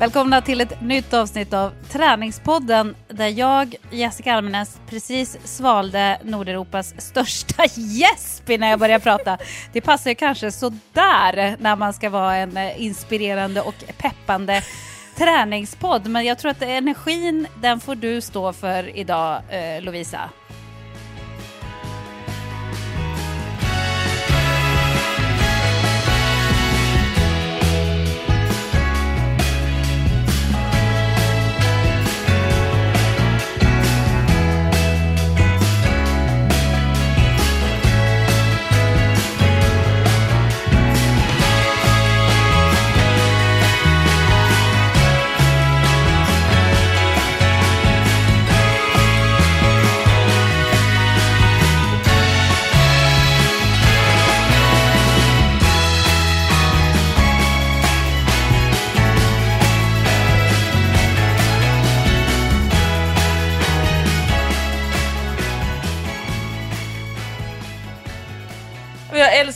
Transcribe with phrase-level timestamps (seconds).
[0.00, 7.64] Välkomna till ett nytt avsnitt av Träningspodden där jag, Jessica Almenäs, precis svalde Nordeuropas största
[7.76, 9.38] gäsp innan jag började prata.
[9.72, 14.62] Det passar ju kanske sådär när man ska vara en inspirerande och peppande
[15.16, 16.06] träningspodd.
[16.06, 20.30] Men jag tror att energin, den får du stå för idag, eh, Lovisa.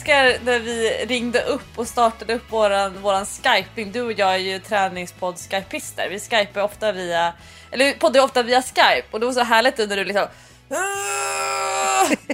[0.08, 3.92] Älskar när vi ringde upp och startade upp våran, våran skyping.
[3.92, 6.08] Du och jag är ju träningspodd skypister.
[6.10, 7.34] Vi skypar ofta via,
[7.70, 10.26] eller poddar ofta via skype och det var så härligt när du liksom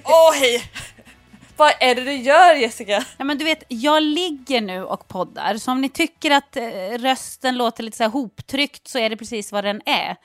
[0.05, 0.63] Åh hej!
[1.57, 3.05] Vad är det du gör Jessica?
[3.19, 6.63] Ja, men du vet, jag ligger nu och poddar, så om ni tycker att eh,
[6.99, 10.17] rösten låter lite så här hoptryckt så är det precis vad den är.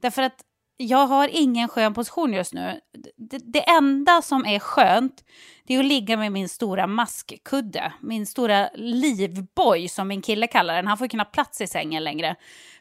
[0.00, 0.36] Därför att
[0.82, 2.80] jag har ingen skön position just nu.
[3.16, 5.24] Det, det enda som är skönt
[5.66, 7.92] det är att ligga med min stora maskkudde.
[8.00, 10.86] Min stora livboj som min kille kallar den.
[10.86, 12.36] Han får knappt plats i sängen längre.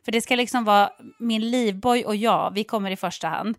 [0.05, 0.89] För det ska liksom vara
[1.19, 3.57] min livboj och jag, vi kommer i första hand.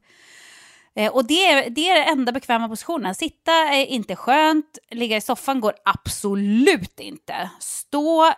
[0.95, 3.15] Eh, och det är, det är den enda bekväma positionen.
[3.15, 7.51] Sitta är inte skönt, ligga i soffan går absolut inte.
[7.61, 8.33] Stå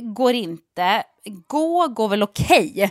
[0.00, 1.04] går inte,
[1.46, 2.72] gå går väl okej.
[2.74, 2.90] Okay.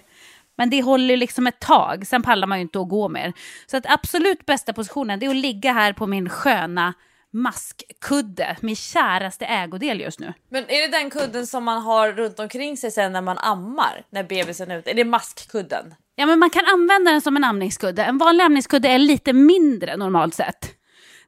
[0.64, 3.34] Men det håller liksom ett tag, sen pallar man ju inte att gå mer.
[3.66, 6.94] Så att absolut bästa positionen det är att ligga här på min sköna
[7.32, 10.34] maskkudde, min käraste ägodel just nu.
[10.50, 14.06] Men är det den kudden som man har runt omkring sig sen när man ammar?
[14.10, 14.90] När bebisen är ute?
[14.92, 15.96] Är det maskkudden?
[16.16, 18.04] Ja, men man kan använda den som en amningskudde.
[18.04, 20.76] En vanlig amningskudde är lite mindre normalt sett.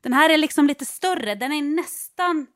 [0.02, 2.48] Den här är liksom lite större, den är nästan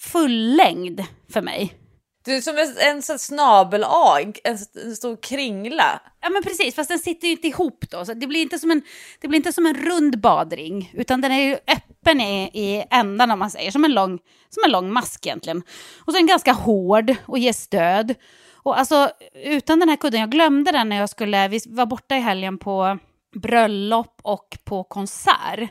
[0.00, 1.85] fullängd för mig.
[2.26, 6.00] Du är som en, en sån snabel-A, en, en stor kringla.
[6.20, 8.04] Ja men precis, fast den sitter ju inte ihop då.
[8.04, 8.82] Så det blir inte som en,
[9.20, 13.30] det blir inte som en rund badring, utan den är ju öppen i, i ändan
[13.30, 14.18] om man säger, som en, lång,
[14.50, 15.62] som en lång mask egentligen.
[15.98, 18.14] Och så är den ganska hård och ger stöd.
[18.52, 19.10] Och alltså
[19.44, 22.58] utan den här kudden, jag glömde den när jag skulle, vi var borta i helgen
[22.58, 22.98] på
[23.34, 25.70] bröllop och på konsert.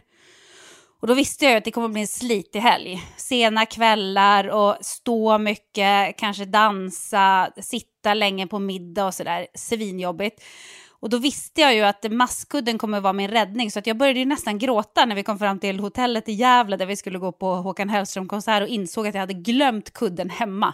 [0.99, 3.03] Och då visste jag att det kommer bli en slitig helg.
[3.17, 9.47] Sena kvällar och stå mycket, kanske dansa, sitta länge på middag och sådär.
[9.53, 10.43] Svinjobbigt.
[10.99, 14.19] Och då visste jag ju att masskudden kommer vara min räddning så att jag började
[14.19, 17.31] ju nästan gråta när vi kom fram till hotellet i Gävle där vi skulle gå
[17.31, 20.73] på Håkan Hellström-konsert och insåg att jag hade glömt kudden hemma.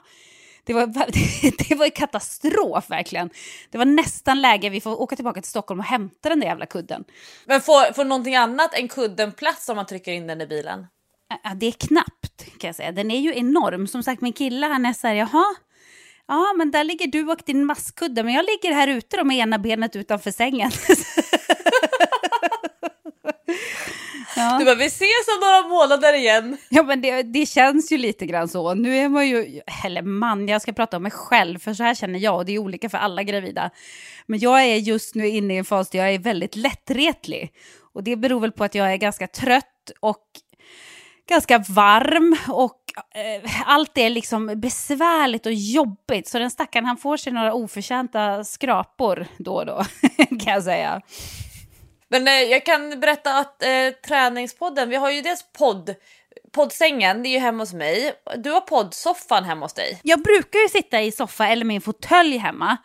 [0.64, 0.88] Det var,
[1.70, 3.30] det var katastrof verkligen.
[3.70, 6.66] Det var nästan läge vi får åka tillbaka till Stockholm och hämta den där jävla
[6.66, 7.04] kudden.
[7.46, 10.88] Men får, får någonting annat än kudden plats om man trycker in den i bilen?
[11.44, 12.92] Ja, det är knappt kan jag säga.
[12.92, 13.88] Den är ju enorm.
[13.88, 15.46] Som sagt, min kille han är så här, jaha,
[16.28, 19.38] ja men där ligger du och din maskkudde, men jag ligger här ute då med
[19.38, 20.72] ena benet utanför sängen.
[24.36, 26.58] Du bara, vi ses om några månader igen.
[26.70, 28.74] Ja men det, det känns ju lite grann så.
[28.74, 31.96] Nu är man ju, eller man, jag ska prata om mig själv för så här
[31.96, 33.70] känner jag och det är olika för alla gravida.
[34.26, 37.52] Men jag är just nu inne i en fas där jag är väldigt lättretlig.
[37.94, 40.26] Och det beror väl på att jag är ganska trött och
[41.30, 42.78] ganska varm och
[43.16, 46.28] eh, allt är liksom besvärligt och jobbigt.
[46.28, 49.84] Så den stackaren han får sig några oförtjänta skrapor då och då
[50.30, 51.02] kan jag säga.
[52.12, 53.70] Men eh, jag kan berätta att eh,
[54.08, 55.96] träningspodden, vi har ju dels podd,
[56.52, 58.14] poddsängen, det är ju hemma hos mig.
[58.38, 60.00] Du har poddsoffan hemma hos dig.
[60.04, 62.78] Jag brukar ju sitta i soffa eller min fåtölj hemma.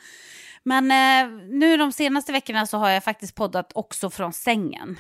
[0.63, 4.99] Men eh, nu de senaste veckorna så har jag faktiskt poddat också från sängen.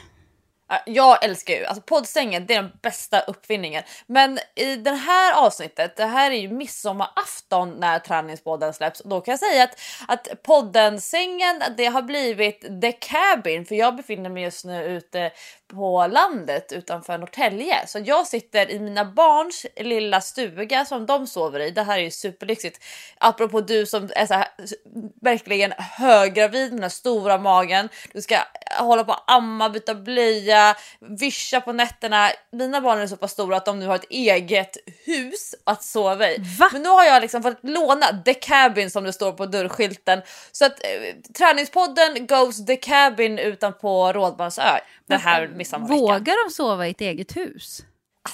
[0.70, 3.82] Äh, jag älskar ju, alltså poddsängen det är den bästa uppfinningen.
[4.06, 9.02] Men i det här avsnittet, det här är ju midsommarafton när träningspodden släpps.
[9.04, 9.78] Då kan jag säga att,
[10.08, 15.30] att podden sängen det har blivit the cabin för jag befinner mig just nu ute
[15.68, 17.86] på landet utanför Norrtälje.
[17.86, 21.70] Så jag sitter i mina barns lilla stuga som de sover i.
[21.70, 22.84] Det här är ju superlyxigt.
[23.18, 24.48] Apropå du som är så här,
[25.22, 27.88] verkligen höggravid med den här stora magen.
[28.12, 28.38] Du ska
[28.78, 32.30] hålla på att amma, byta blöja, vischa på nätterna.
[32.52, 36.30] Mina barn är så pass stora att de nu har ett eget hus att sova
[36.30, 36.36] i.
[36.58, 36.68] Va?
[36.72, 40.22] Men nu har jag liksom fått låna the cabin som det står på dörrskylten.
[40.52, 44.62] Så att eh, träningspodden goes the cabin utanpå Rådmansö
[45.06, 46.00] den här midsommarveckan.
[46.00, 47.82] Vågar de sova i ett eget hus?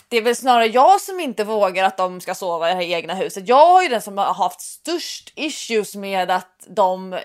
[0.09, 2.97] Det är väl snarare jag som inte vågar att de ska sova i det här
[2.97, 3.49] egna huset.
[3.49, 7.21] Jag har ju den som har haft störst issues med att de eh,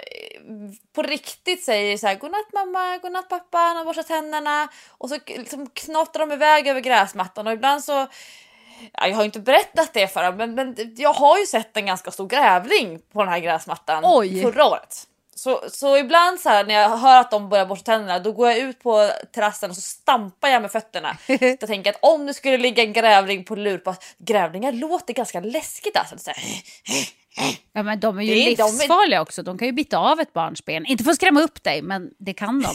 [0.96, 5.70] på riktigt säger så här godnatt mamma, godnatt pappa, de borstar tänderna och så liksom
[5.70, 8.08] knottrar de iväg över gräsmattan och ibland så
[8.94, 11.86] Ja, jag har inte berättat det för dem, men, men jag har ju sett en
[11.86, 14.42] ganska stor grävling på den här gräsmattan Oj.
[14.42, 15.08] förra året.
[15.38, 18.48] Så, så ibland så här, när jag hör att de börjar borsta tänderna då går
[18.50, 21.18] jag ut på terrassen och så stampar jag med fötterna.
[21.28, 25.40] jag tänker att om det skulle ligga en grävling på lur på grävlingar låter ganska
[25.40, 26.18] läskigt alltså.
[26.18, 26.44] Så här,
[27.74, 29.44] Ja, men de är ju Det är- de är- livsfarliga också.
[29.44, 30.86] De kan ju bita av ett barns ben.
[30.86, 32.72] Inte för att skrämma upp dig, men det kan de.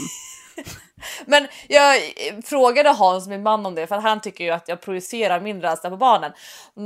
[1.26, 2.00] Men jag
[2.44, 5.90] frågade Hans, min man, om det för han tycker ju att jag projicerar min rädsla
[5.90, 6.32] på barnen.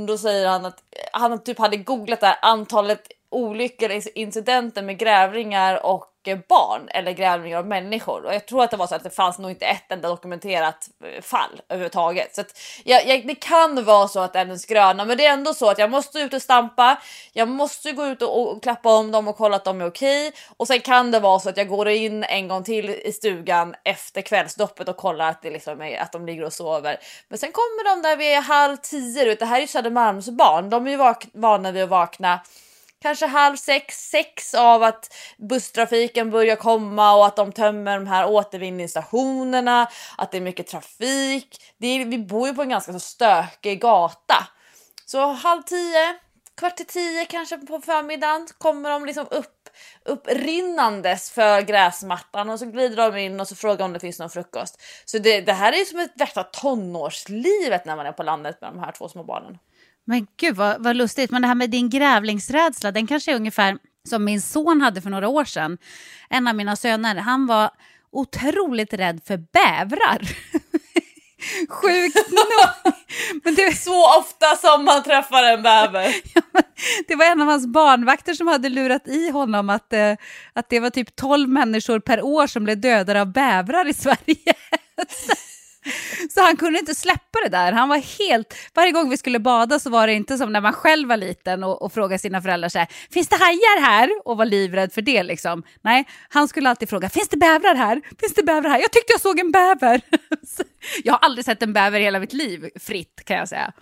[0.07, 0.79] Då säger han att
[1.13, 7.11] han typ hade googlat det här antalet olyckor, incidenter med grävlingar och eh, barn eller
[7.11, 8.25] grävlingar och människor.
[8.25, 10.89] Och jag tror att det var så att det fanns nog inte ett enda dokumenterat
[11.03, 12.35] eh, fall överhuvudtaget.
[12.35, 15.25] Så att jag, jag, det kan vara så att det är en skröna, men det
[15.25, 17.01] är ändå så att jag måste ut och stampa.
[17.33, 20.31] Jag måste gå ut och, och klappa om dem och kolla att de är okej.
[20.57, 23.75] Och sen kan det vara så att jag går in en gång till i stugan
[23.83, 26.97] efter kvällsdoppet och kollar att, det liksom är, att de ligger och sover.
[27.27, 29.35] Men sen kommer de där vid halv tio.
[29.35, 30.69] Det här är ju Södermalmsbarn.
[30.69, 32.39] De är ju vana vid att vakna
[33.07, 38.29] kanske halv sex, sex av att busstrafiken börjar komma och att de tömmer de här
[38.29, 39.87] återvinningsstationerna,
[40.17, 41.61] att det är mycket trafik.
[41.77, 44.47] Det är, vi bor ju på en ganska så stökig gata.
[45.05, 46.17] Så halv tio,
[46.57, 49.69] kvart till tio kanske på förmiddagen kommer de liksom upp,
[50.05, 54.29] upprinnandes för gräsmattan och så glider de in och så frågar om det finns någon
[54.29, 54.81] frukost.
[55.05, 58.61] Så det, det här är ju som ett värsta tonårslivet när man är på landet
[58.61, 59.57] med de här två små barnen.
[60.07, 61.31] Men gud vad, vad lustigt.
[61.31, 63.77] Men det här med din grävlingsrädsla, den kanske är ungefär
[64.09, 65.77] som min son hade för några år sedan.
[66.29, 67.69] En av mina söner, han var
[68.11, 70.21] otroligt rädd för bävrar.
[71.69, 72.93] Sjukt nog.
[73.43, 76.15] Men det, Så ofta som man träffar en bäver.
[76.53, 76.61] Ja,
[77.07, 80.13] det var en av hans barnvakter som hade lurat i honom att, eh,
[80.53, 84.53] att det var typ 12 människor per år som blev dödade av bävrar i Sverige.
[86.33, 87.71] Så han kunde inte släppa det där.
[87.71, 88.55] Han var helt...
[88.73, 91.63] Varje gång vi skulle bada så var det inte som när man själv var liten
[91.63, 94.09] och, och frågade sina föräldrar så här, finns det hajar här?
[94.25, 95.63] Och var livrädd för det liksom.
[95.81, 98.01] Nej, han skulle alltid fråga, finns det bävrar här?
[98.19, 98.79] Finns det bävrar här?
[98.79, 100.01] Jag tyckte jag såg en bäver.
[101.03, 103.73] Jag har aldrig sett en bäver i hela mitt liv, fritt kan jag säga.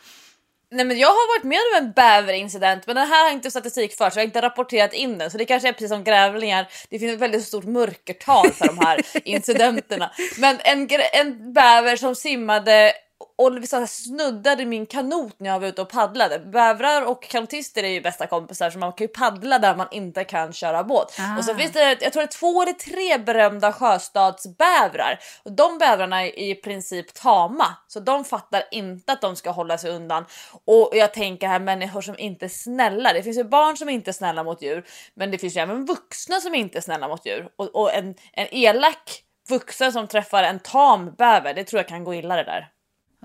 [0.71, 3.97] Nej men jag har varit med om en bäverincident men den här har inte statistik
[3.97, 6.67] för så jag har inte rapporterat in den så det kanske är precis som grävlingar.
[6.89, 10.11] Det finns ett väldigt stort mörkertal för de här incidenterna.
[10.37, 12.93] Men en, en bäver som simmade
[13.37, 16.39] och liksom så snuddade min kanot när jag var ute och paddlade.
[16.39, 20.23] Bävrar och kanotister är ju bästa kompisar så man kan ju paddla där man inte
[20.23, 21.19] kan köra båt.
[21.19, 21.37] Ah.
[21.37, 25.19] Och så finns det, jag tror det är två eller tre berömda sjöstadsbävrar.
[25.43, 29.77] Och de bävrarna är i princip tama så de fattar inte att de ska hålla
[29.77, 30.25] sig undan.
[30.65, 33.13] Och jag tänker här människor som inte är snälla.
[33.13, 35.85] Det finns ju barn som inte är snälla mot djur, men det finns ju även
[35.85, 37.49] vuxna som inte är snälla mot djur.
[37.57, 42.03] Och, och en, en elak vuxen som träffar en tam bäver, det tror jag kan
[42.03, 42.69] gå illa det där.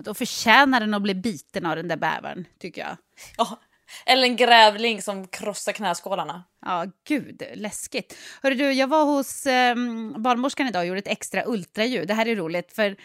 [0.04, 2.97] Då förtjänar den att bli biten av den där bävern, tycker jag.
[3.37, 3.61] Ja,
[4.07, 6.45] eller en grävling som krossar knäskålarna.
[6.66, 8.16] Ja, gud, läskigt.
[8.42, 9.75] Hörru du, jag var hos eh,
[10.16, 12.09] barnmorskan idag och gjorde ett extra ultraljud.
[12.09, 12.97] Det här är roligt, för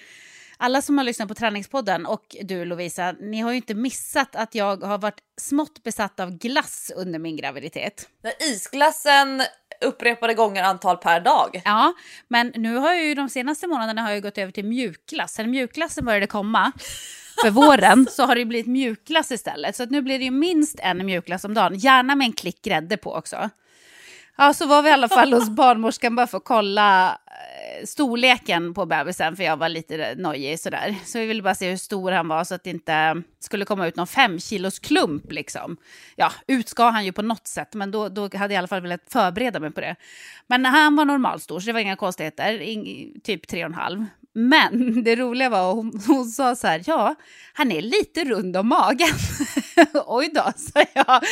[0.58, 4.56] alla som har lyssnat på Träningspodden och du Lovisa, ni har ju inte missat att
[4.56, 8.10] jag har varit smått besatt av glass under min graviditet.
[8.40, 9.44] Isglassen
[9.86, 11.62] upprepade gånger antal per dag.
[11.66, 11.94] Ja,
[12.28, 15.34] men nu har jag ju de senaste månaderna har jag gått över till mjukglass.
[15.34, 16.72] Sen mjukglassen började komma
[17.42, 19.76] för våren så har det blivit mjukglass istället.
[19.76, 22.62] Så att nu blir det ju minst en mjukglass om dagen, gärna med en klick
[22.62, 23.50] grädde på också.
[24.38, 27.18] Ja, så var vi i alla fall hos barnmorskan bara för att kolla
[27.84, 30.96] storleken på bebisen, för jag var lite nojig sådär.
[31.06, 33.88] Så vi ville bara se hur stor han var så att det inte skulle komma
[33.88, 35.78] ut någon fem kilos klump liksom.
[36.16, 38.68] Ja, ut ska han ju på något sätt, men då, då hade jag i alla
[38.68, 39.96] fall velat förbereda mig på det.
[40.48, 44.06] Men han var normalstor, så det var inga konstigheter, In, typ tre och en halv.
[44.38, 47.16] Men det roliga var att hon, hon sa så här, ja,
[47.54, 49.16] han är lite rund om magen.
[50.06, 51.24] Oj då, sa jag.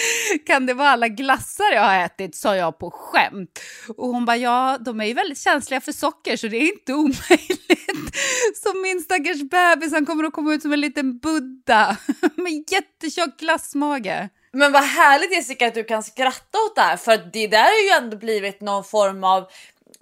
[0.46, 3.60] Kan det vara alla glassar jag har ätit, sa jag på skämt.
[3.98, 6.94] Och hon bara, ja, de är ju väldigt känsliga för socker så det är inte
[6.94, 7.64] omöjligt.
[8.64, 11.98] Så min stackars bebis, han kommer att komma ut som en liten Buddha
[12.36, 14.30] med jättetjock glassmage.
[14.56, 18.00] Men vad härligt Jessica att du kan skratta åt det här för det där har
[18.00, 19.48] ju ändå blivit någon form av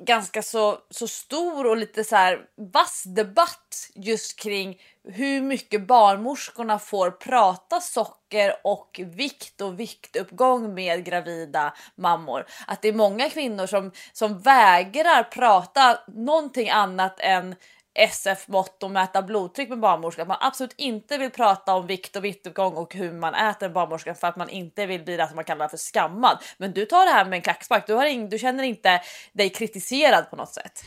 [0.05, 6.79] ganska så, så stor och lite så här vass debatt just kring hur mycket barnmorskorna
[6.79, 12.45] får prata socker och vikt och viktuppgång med gravida mammor.
[12.67, 17.55] Att det är många kvinnor som, som vägrar prata någonting annat än
[17.93, 20.21] SF-mått och mäta blodtryck med barnmorskan.
[20.21, 23.73] Att man absolut inte vill prata om vikt och viktuppgång och hur man äter en
[23.73, 26.43] barnmorska för att man inte vill bli det som man kallar för skammad.
[26.57, 27.87] Men du tar det här med en klackspark.
[27.87, 29.01] Du, har ing, du känner inte
[29.33, 30.83] dig kritiserad på något sätt.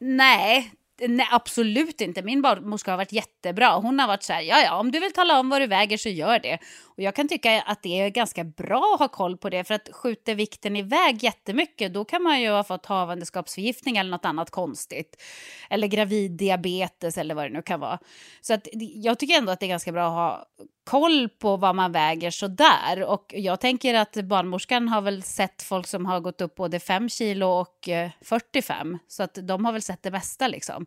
[0.00, 2.22] Nej, Nej, absolut inte.
[2.22, 3.76] Min barnmorska har varit jättebra.
[3.76, 5.96] Hon har varit så här, ja, ja, om du vill tala om vad du väger
[5.96, 6.58] så gör det.
[6.84, 9.74] Och jag kan tycka att det är ganska bra att ha koll på det, för
[9.74, 14.50] att skjuter vikten iväg jättemycket, då kan man ju ha fått havandeskapsförgiftning eller något annat
[14.50, 15.22] konstigt.
[15.70, 17.98] Eller graviddiabetes eller vad det nu kan vara.
[18.40, 20.46] Så att jag tycker ändå att det är ganska bra att ha
[20.86, 23.02] koll på vad man väger sådär.
[23.02, 27.08] Och jag tänker att barnmorskan har väl sett folk som har gått upp både 5
[27.08, 28.98] kilo och eh, 45.
[29.08, 30.86] Så att de har väl sett det mesta liksom.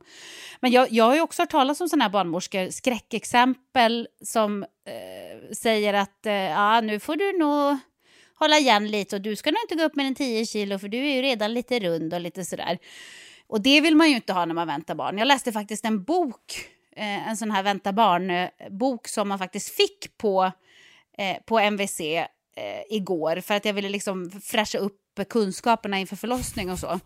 [0.60, 5.54] Men jag, jag har ju också hört talas om sådana här barnmorskor, skräckexempel som eh,
[5.54, 7.78] säger att eh, ja, nu får du nog
[8.36, 10.88] hålla igen lite och du ska nog inte gå upp mer än 10 kilo för
[10.88, 12.78] du är ju redan lite rund och lite sådär.
[13.48, 15.18] Och det vill man ju inte ha när man väntar barn.
[15.18, 20.18] Jag läste faktiskt en bok eh, en sån här Vänta barn-bok som man faktiskt fick
[20.18, 20.52] på,
[21.18, 22.26] eh, på MVC eh,
[22.90, 24.96] igår för att jag ville liksom fräscha upp
[25.30, 27.00] kunskaperna inför förlossning och så.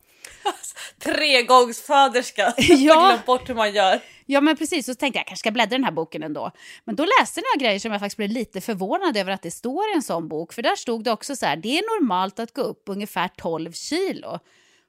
[1.00, 3.08] Tregångsföderska, ja.
[3.08, 4.00] glömt bort hur man gör.
[4.26, 6.52] Ja men precis, så tänkte jag, jag kanske ska bläddra den här boken ändå.
[6.84, 9.52] Men då läste jag några grejer som jag faktiskt blev lite förvånad över att det
[9.52, 10.54] står i en sån bok.
[10.54, 13.72] För där stod det också så här, det är normalt att gå upp ungefär 12
[13.72, 14.40] kilo.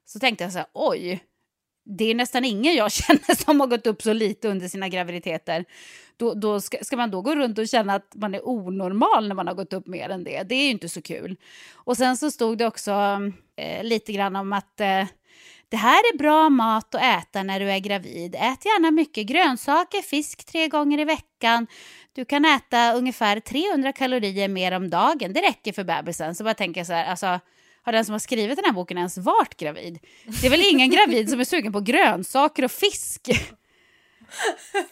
[0.06, 1.20] Så tänkte jag så här, oj,
[1.84, 5.64] det är nästan ingen jag känner som har gått upp så lite under sina graviditeter.
[6.16, 9.34] Då, då ska, ska, man då gå runt och känna att man är onormal när
[9.34, 10.42] man har gått upp mer än det?
[10.42, 11.36] Det är ju inte så kul.
[11.74, 12.92] Och sen så stod det också
[13.56, 15.04] eh, lite grann om att eh,
[15.68, 18.34] det här är bra mat att äta när du är gravid.
[18.34, 21.66] Ät gärna mycket grönsaker, fisk tre gånger i veckan.
[22.12, 25.32] Du kan äta ungefär 300 kalorier mer om dagen.
[25.32, 26.34] Det räcker för bebisen.
[26.34, 27.40] Så bara tänker så här, alltså
[27.84, 29.98] har den som har skrivit den här boken ens varit gravid?
[30.40, 33.28] Det är väl ingen gravid som är sugen på grönsaker och fisk?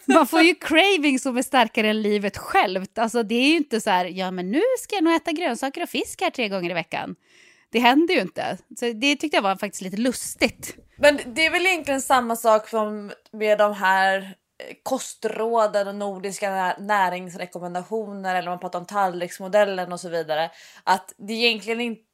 [0.05, 2.97] Man får ju craving som är starkare än livet självt.
[2.97, 5.83] Alltså det är ju inte så här, ja men nu ska jag nog äta grönsaker
[5.83, 7.15] och fisk här tre gånger i veckan.
[7.69, 8.57] Det händer ju inte.
[8.79, 10.75] Så det tyckte jag var faktiskt lite lustigt.
[10.95, 16.75] Men det är väl egentligen samma sak som med de här eh, kostråden och nordiska
[16.79, 20.51] näringsrekommendationer eller man pratar om tallriksmodellen och så vidare.
[20.83, 22.12] Att det är egentligen inte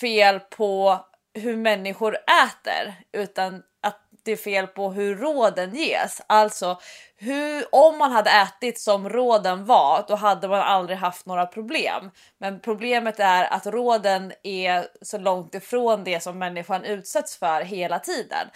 [0.00, 0.98] fel på
[1.34, 6.22] hur människor äter utan att det är fel på hur råden ges.
[6.26, 6.80] Alltså
[7.16, 12.10] hur, om man hade ätit som råden var, då hade man aldrig haft några problem.
[12.38, 17.98] Men problemet är att råden är så långt ifrån det som människan utsätts för hela
[17.98, 18.48] tiden.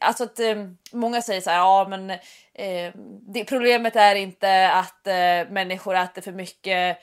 [0.00, 0.56] Alltså att eh,
[0.92, 2.92] många säger så här, ja men eh,
[3.34, 6.98] det, problemet är inte att eh, människor äter för mycket,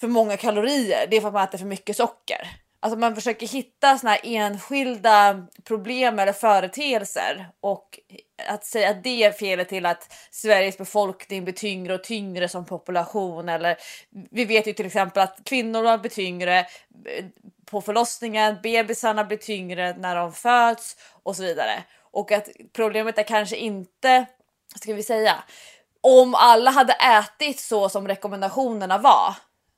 [0.00, 1.06] för många kalorier.
[1.10, 2.48] Det är för att man äter för mycket socker.
[2.80, 8.00] Alltså man försöker hitta såna här enskilda problem eller företeelser och
[8.48, 12.64] att säga att det är felet till att Sveriges befolkning blir tyngre och tyngre som
[12.64, 13.76] population eller
[14.30, 17.24] vi vet ju till exempel att kvinnorna blir tyngre eh,
[17.64, 21.84] på förlossningen, bebisarna blir tyngre när de föds och så vidare.
[22.00, 24.26] Och att problemet är kanske inte,
[24.80, 25.34] ska vi säga,
[26.00, 29.34] om alla hade ätit så som rekommendationerna var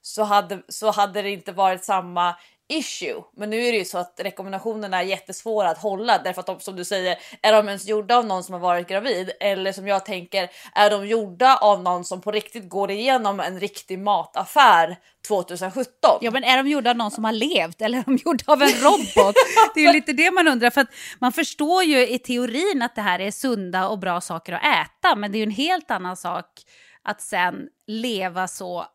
[0.08, 2.34] så hade, så hade det inte varit samma
[2.68, 3.22] issue.
[3.36, 6.60] Men nu är det ju så att rekommendationerna är jättesvåra att hålla därför att de
[6.60, 9.30] som du säger, är de ens gjorda av någon som har varit gravid?
[9.40, 13.60] Eller som jag tänker, är de gjorda av någon som på riktigt går igenom en
[13.60, 14.96] riktig mataffär
[15.28, 16.18] 2017?
[16.20, 18.62] Ja men är de gjorda av någon som har levt eller är de gjorda av
[18.62, 19.34] en robot?
[19.74, 22.94] det är ju lite det man undrar för att man förstår ju i teorin att
[22.94, 25.90] det här är sunda och bra saker att äta men det är ju en helt
[25.90, 26.46] annan sak
[27.02, 28.86] att sen leva så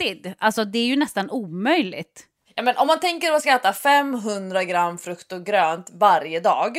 [0.00, 0.34] alltid.
[0.38, 2.26] Alltså det är ju nästan omöjligt.
[2.54, 6.40] Ja, men om man tänker att man ska äta 500 gram frukt och grönt varje
[6.40, 6.78] dag.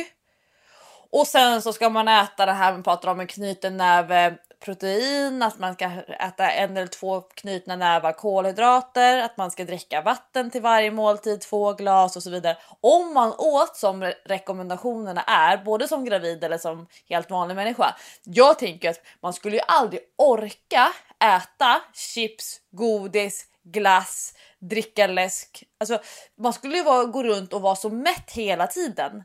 [1.10, 5.42] Och sen så ska man äta det här man pratar om en knuten näve protein,
[5.42, 10.50] att man ska äta en eller två knutna nävar kolhydrater, att man ska dricka vatten
[10.50, 12.56] till varje måltid, två glas och så vidare.
[12.80, 17.94] Om man åt som rekommendationerna är, både som gravid eller som helt vanlig människa.
[18.24, 20.88] Jag tänker att man skulle ju aldrig orka
[21.24, 25.64] äta chips, godis, glass, dricka läsk.
[25.80, 25.98] Alltså,
[26.38, 29.24] man skulle ju vara, gå runt och vara så mätt hela tiden.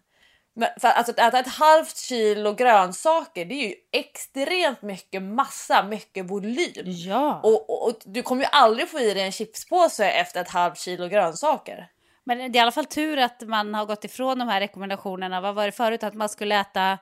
[0.55, 5.83] Men för alltså, att äta ett halvt kilo grönsaker, det är ju extremt mycket massa,
[5.83, 6.83] mycket volym.
[6.85, 7.39] Ja.
[7.43, 10.79] Och, och, och du kommer ju aldrig få i dig en chipspåse efter ett halvt
[10.79, 11.89] kilo grönsaker.
[12.23, 15.41] Men det är i alla fall tur att man har gått ifrån de här rekommendationerna.
[15.41, 16.03] Vad var det förut?
[16.03, 16.97] Att man skulle äta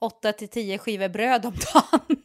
[0.00, 2.15] 8 till 10 skivor bröd om dagen.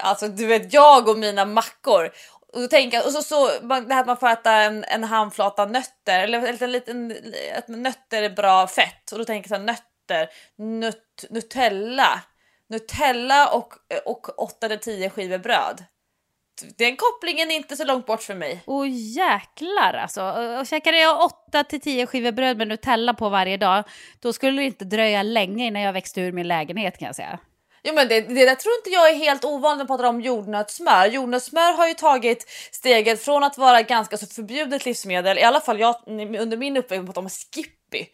[0.00, 2.10] Alltså du vet jag och mina mackor
[2.56, 5.66] och, så tänka, och så, så det här att man får äta en, en handflata
[5.66, 7.16] nötter eller en liten
[7.58, 12.22] att nötter är bra fett och då tänker jag så här, nötter, nut, Nutella,
[12.68, 13.74] Nutella och,
[14.04, 15.84] och 8 eller 10 skivor bröd.
[16.78, 18.62] Den kopplingen är inte så långt bort för mig.
[18.66, 20.22] Åh oh, jäklar alltså.
[20.60, 23.84] Och käkade jag 8 till 10 skivor bröd med Nutella på varje dag,
[24.20, 27.38] då skulle det inte dröja länge innan jag växte ur min lägenhet kan jag säga.
[27.86, 30.20] Jo, men det, det där tror inte jag är helt ovanligt när man pratar om
[30.20, 31.06] jordnötssmör.
[31.06, 35.80] Jordnötssmör har ju tagit steget från att vara ganska så förbjudet livsmedel, i alla fall
[35.80, 38.06] jag under min uppväxt pratade om Skippy.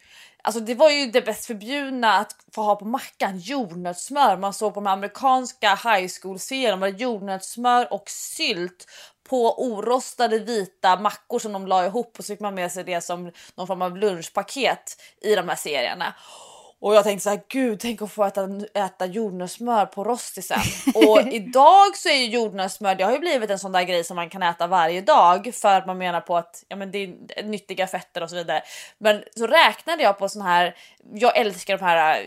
[0.42, 4.36] Alltså det var ju det bäst förbjudna att få ha på mackan, jordnötssmör.
[4.36, 8.86] Man såg på de amerikanska high school serierna var jordnötssmör och sylt
[9.28, 13.00] på orostade vita mackor som de la ihop och så fick man med sig det
[13.00, 16.14] som någon form av lunchpaket i de här serierna.
[16.82, 20.60] Och jag tänkte så här, gud, tänk att få äta, äta jordnötssmör på rostisen.
[20.94, 24.16] Och idag så är ju jordnötssmör, det har ju blivit en sån där grej som
[24.16, 27.42] man kan äta varje dag för att man menar på att ja, men det är
[27.42, 28.62] nyttiga fetter och så vidare.
[28.98, 30.76] Men så räknade jag på sån här,
[31.14, 32.26] jag älskar de här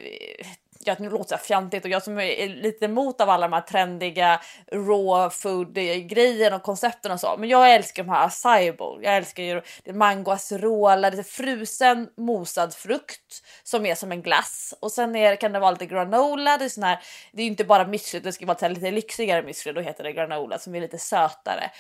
[0.88, 3.62] ja, nu låter det fjantigt och jag som är lite emot av alla de här
[3.62, 7.36] trendiga raw food eh, grejerna och koncepten och så.
[7.38, 9.04] Men jag älskar de här acai bowl.
[9.04, 9.62] Jag älskar ju
[9.94, 15.52] mango acerola, lite frusen mosad frukt som är som en glass och sen är, kan
[15.52, 16.58] det vara lite granola.
[16.58, 17.00] Det är sån här.
[17.32, 19.74] Det är inte bara müsli, det ska vara lite lyxigare müsli.
[19.74, 21.72] Då heter det granola som är lite sötare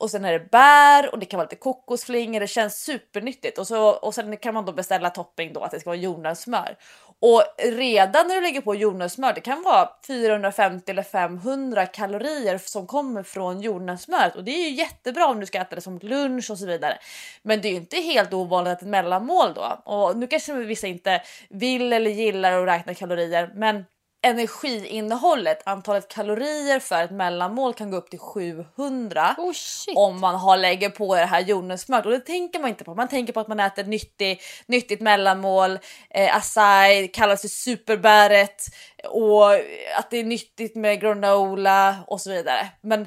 [0.00, 2.40] och sen är det bär och det kan vara lite kokosflingor.
[2.40, 5.80] Det känns supernyttigt och så och sen kan man då beställa topping då att det
[5.80, 6.76] ska vara jordnötssmör
[7.22, 12.86] och redan när du lägger på jordnötssmör, det kan vara 450 eller 500 kalorier som
[12.86, 16.50] kommer från jordnötssmöret och det är ju jättebra om du ska äta det som lunch
[16.50, 16.98] och så vidare.
[17.42, 20.86] Men det är ju inte helt ovanligt att ett mellanmål då och nu kanske vissa
[20.86, 23.84] inte vill eller gillar att räkna kalorier, men
[24.22, 29.54] energiinnehållet, antalet kalorier för ett mellanmål kan gå upp till 700 oh,
[29.96, 32.94] om man har lägger på det här jordnötssmöret och det tänker man inte på.
[32.94, 35.78] Man tänker på att man äter nyttig, nyttigt mellanmål,
[36.10, 38.62] eh, acai kallas för superbäret
[39.04, 39.52] och
[39.96, 42.68] att det är nyttigt med granola och så vidare.
[42.80, 43.06] Men,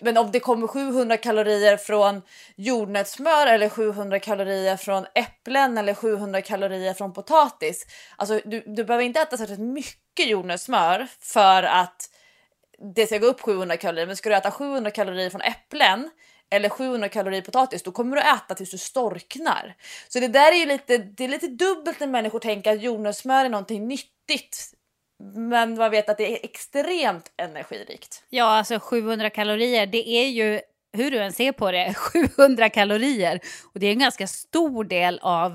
[0.00, 2.22] men om det kommer 700 kalorier från
[2.56, 7.86] jordnötssmör eller 700 kalorier från äpplen eller 700 kalorier från potatis.
[8.16, 12.10] Alltså du, du behöver inte äta särskilt mycket jordnötssmör för att
[12.94, 14.06] det ska gå upp 700 kalorier.
[14.06, 16.10] Men ska du äta 700 kalorier från äpplen
[16.50, 19.76] eller 700 kalorier potatis, då kommer du äta tills du storknar.
[20.08, 23.44] Så det där är ju lite, det är lite dubbelt när människor tänker att jordnötssmör
[23.44, 24.72] är någonting nyttigt
[25.24, 28.22] men man vet att det är extremt energirikt.
[28.28, 30.60] Ja, alltså 700 kalorier, det är ju
[30.92, 31.94] hur du än ser på det,
[32.36, 33.40] 700 kalorier.
[33.74, 35.52] Och det är en ganska stor del av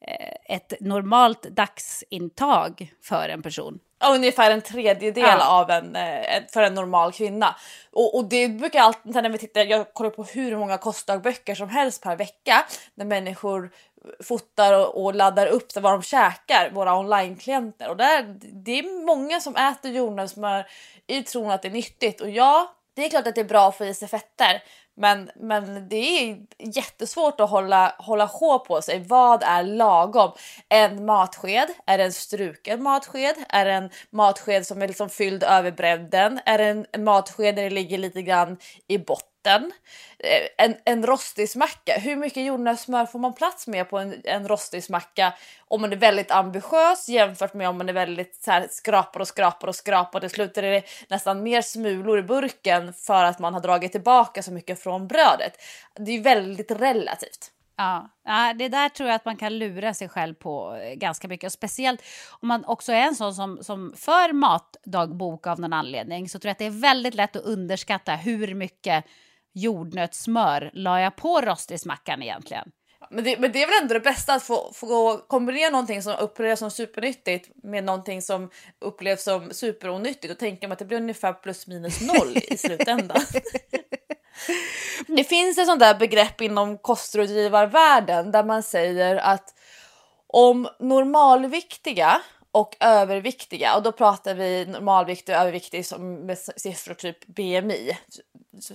[0.00, 3.78] eh, ett normalt dagsintag för en person.
[4.10, 5.60] Ungefär en tredjedel ja.
[5.60, 7.56] av en, eh, för en normal kvinna.
[7.92, 11.68] Och, och det brukar alltid, när vi tittar, jag kollar på hur många kostdagböcker som
[11.68, 12.64] helst per vecka
[12.94, 13.70] när människor
[14.24, 17.88] fotar och, och laddar upp vad de käkar, våra online-klienter.
[17.88, 20.66] Och där, det är många som äter jordnötssmör
[21.06, 22.20] i tron att det är nyttigt.
[22.20, 24.62] Och ja, det är klart att det är bra att få i sig fetter.
[24.96, 29.04] Men, men det är jättesvårt att hålla, hålla sjå på sig.
[29.08, 30.32] Vad är lagom?
[30.68, 31.68] En matsked?
[31.86, 33.34] Är det en struken matsked?
[33.48, 36.40] Är det en matsked som är liksom fylld över bredden?
[36.46, 38.56] Är det en, en matsked där det ligger lite grann
[38.88, 39.33] i botten?
[39.44, 39.72] Vatten,
[40.18, 41.98] eh, en, en rostismacka.
[41.98, 45.32] Hur mycket jordnötssmör får man plats med på en, en rostismacka
[45.68, 49.28] om man är väldigt ambitiös jämfört med om man är väldigt så här, skrapar och
[49.28, 50.20] skrapar och skrapar.
[50.20, 54.42] Till slut är det nästan mer smulor i burken för att man har dragit tillbaka
[54.42, 55.52] så mycket från brödet.
[55.94, 57.50] Det är väldigt relativt.
[57.76, 58.08] Ja,
[58.58, 61.46] det där tror jag att man kan lura sig själv på eh, ganska mycket.
[61.46, 62.02] Och speciellt
[62.40, 66.48] om man också är en sån som, som för matdagbok av någon anledning så tror
[66.48, 69.04] jag att det är väldigt lätt att underskatta hur mycket
[69.54, 72.70] jordnötssmör la jag på rostismackan egentligen.
[73.10, 76.16] Men det, men det är väl ändå det bästa att få, få kombinera någonting som
[76.20, 80.98] upplevs som supernyttigt med någonting som upplevs som superonyttigt och tänka mig att det blir
[80.98, 83.22] ungefär plus minus noll i slutändan.
[85.06, 89.54] Det finns ett sånt där begrepp inom kostrådgivarvärlden där man säger att
[90.26, 97.26] om normalviktiga och överviktiga och då pratar vi normalviktig och överviktig som med siffror typ
[97.26, 97.98] BMI.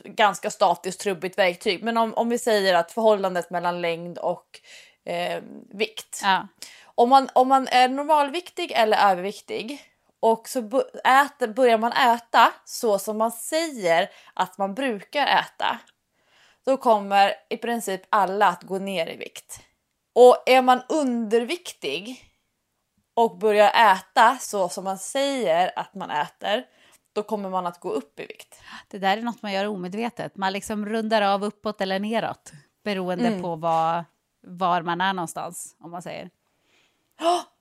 [0.04, 4.60] Ganska statiskt trubbigt verktyg, men om, om vi säger att förhållandet mellan längd och
[5.06, 6.20] eh, vikt.
[6.24, 6.48] Ja.
[6.84, 9.82] Om, man, om man är normalviktig eller överviktig
[10.20, 10.60] och så
[11.04, 15.80] äter, börjar man äta så som man säger att man brukar äta.
[16.66, 19.60] Då kommer i princip alla att gå ner i vikt.
[20.16, 22.26] Och är man underviktig
[23.14, 26.66] och börjar äta så som man säger att man äter,
[27.14, 28.62] då kommer man att gå upp i vikt.
[28.88, 30.38] Det där är något man gör omedvetet.
[30.38, 32.52] Man liksom rundar av uppåt eller neråt
[32.84, 33.42] beroende mm.
[33.42, 34.04] på vad,
[34.42, 36.30] var man är någonstans, om man säger.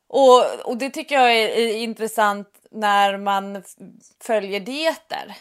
[0.09, 3.63] Och, och det tycker jag är, är intressant när man
[4.21, 5.37] följer dieter.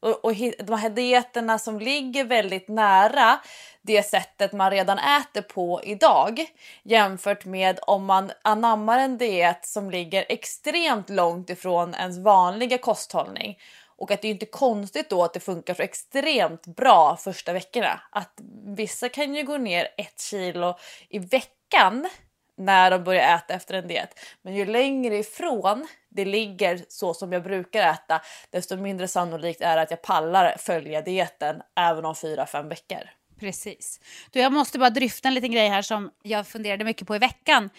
[0.00, 3.38] Och, och de här dieterna som ligger väldigt nära
[3.82, 6.46] det sättet man redan äter på idag
[6.82, 13.58] jämfört med om man anammar en diet som ligger extremt långt ifrån ens vanliga kosthållning.
[13.96, 18.00] Och att det är inte konstigt då att det funkar så extremt bra första veckorna.
[18.10, 18.40] Att
[18.76, 22.08] vissa kan ju gå ner ett kilo i veckan
[22.56, 24.18] när de börjar äta efter en diet.
[24.42, 29.76] Men ju längre ifrån det ligger så som jag brukar äta, desto mindre sannolikt är
[29.76, 33.10] det att jag pallar följa dieten även om fyra fem veckor.
[33.40, 34.00] Precis.
[34.30, 37.18] Du, jag måste bara dryfta en liten grej här som jag funderade mycket på i
[37.18, 37.70] veckan.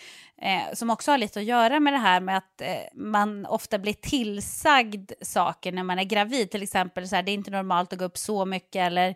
[0.41, 3.79] Eh, som också har lite att göra med det här med att eh, man ofta
[3.79, 6.51] blir tillsagd saker när man är gravid.
[6.51, 9.15] Till exempel så här, det är inte normalt att gå upp så mycket eller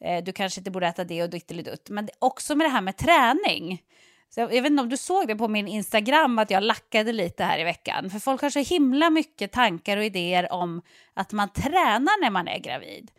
[0.00, 1.90] eh, du kanske inte borde äta det och dittelidutt.
[1.90, 3.82] Men också med det här med träning.
[4.28, 7.12] Så jag, jag, vet inte om du såg det på min Instagram att jag lackade
[7.12, 8.10] lite här i veckan.
[8.10, 10.82] För folk har så himla mycket tankar och idéer om
[11.14, 13.10] att man tränar när man är gravid.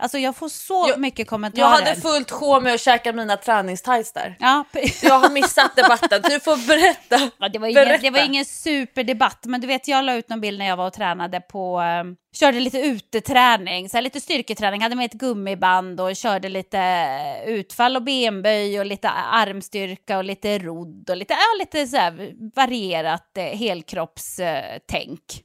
[0.00, 1.62] Alltså jag får så jag, mycket kommentarer.
[1.62, 4.36] Jag hade fullt sjå med att käka mina träningstights där.
[4.40, 4.64] Ja.
[5.02, 7.30] jag har missat debatten, du får berätta.
[7.38, 8.02] Ja, det, var ingen, berätta.
[8.02, 10.86] det var ingen superdebatt, men du vet jag la ut någon bild när jag var
[10.86, 16.00] och tränade på, um, körde lite uteträning, så här, lite styrketräning, hade med ett gummiband
[16.00, 17.08] och körde lite
[17.46, 22.32] utfall och benböj och lite armstyrka och lite rodd och lite, ja, lite så här,
[22.56, 25.44] varierat eh, helkroppstänk.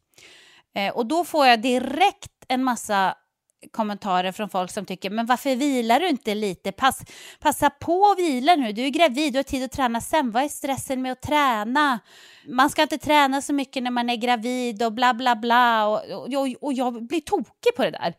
[0.75, 3.15] Eh, och då får jag direkt en massa
[3.71, 6.71] kommentarer från folk som tycker men varför vilar du inte lite?
[6.71, 7.01] Pass,
[7.39, 10.31] passa på att vila nu, du är gravid, du har tid att träna sen.
[10.31, 11.99] Vad är stressen med att träna?
[12.47, 15.87] Man ska inte träna så mycket när man är gravid och bla bla bla.
[15.87, 18.13] Och, och, och jag blir tokig på det där.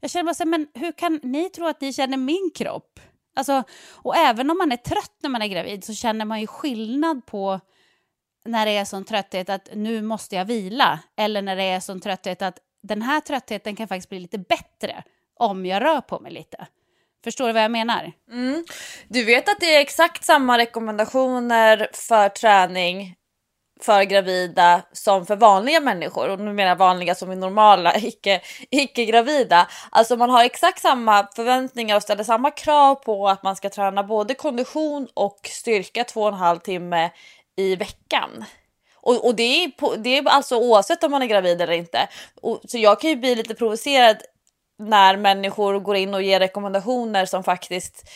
[0.00, 3.00] Jag känner bara så här, men hur kan ni tro att ni känner min kropp?
[3.36, 6.46] Alltså, och även om man är trött när man är gravid så känner man ju
[6.46, 7.60] skillnad på
[8.44, 12.00] när det är sån trötthet att nu måste jag vila eller när det är sån
[12.00, 15.02] trötthet att den här tröttheten kan faktiskt bli lite bättre
[15.36, 16.66] om jag rör på mig lite.
[17.24, 18.12] Förstår du vad jag menar?
[18.30, 18.64] Mm.
[19.08, 23.16] Du vet att det är exakt samma rekommendationer för träning
[23.80, 26.28] för gravida som för vanliga människor.
[26.28, 28.40] Och nu menar jag vanliga som är normala, icke,
[28.70, 29.68] icke gravida.
[29.90, 34.02] Alltså man har exakt samma förväntningar och ställer samma krav på att man ska träna
[34.02, 37.10] både kondition och styrka två och en halv timme
[37.56, 38.44] i veckan.
[39.02, 42.08] Och, och det, är på, det är alltså oavsett om man är gravid eller inte.
[42.42, 44.16] Och, så jag kan ju bli lite provocerad
[44.78, 48.08] när människor går in och ger rekommendationer som faktiskt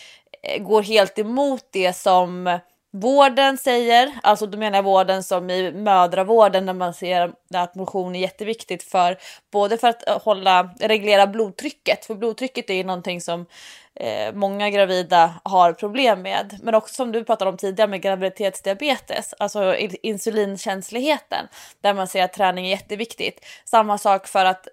[0.43, 2.59] eh, går helt emot det som
[2.95, 4.13] vården säger.
[4.23, 8.83] Alltså då menar jag vården som i mödravården när man ser att motion är jätteviktigt
[8.83, 9.19] för
[9.53, 13.47] både för att eh, hålla, reglera blodtrycket, för blodtrycket är ju någonting som
[13.95, 16.59] eh, många gravida har problem med.
[16.63, 21.49] Men också som du pratade om tidigare med graviditetsdiabetes, alltså insulinkänsligheten,
[21.81, 23.45] där man ser att träning är jätteviktigt.
[23.65, 24.69] Samma sak för att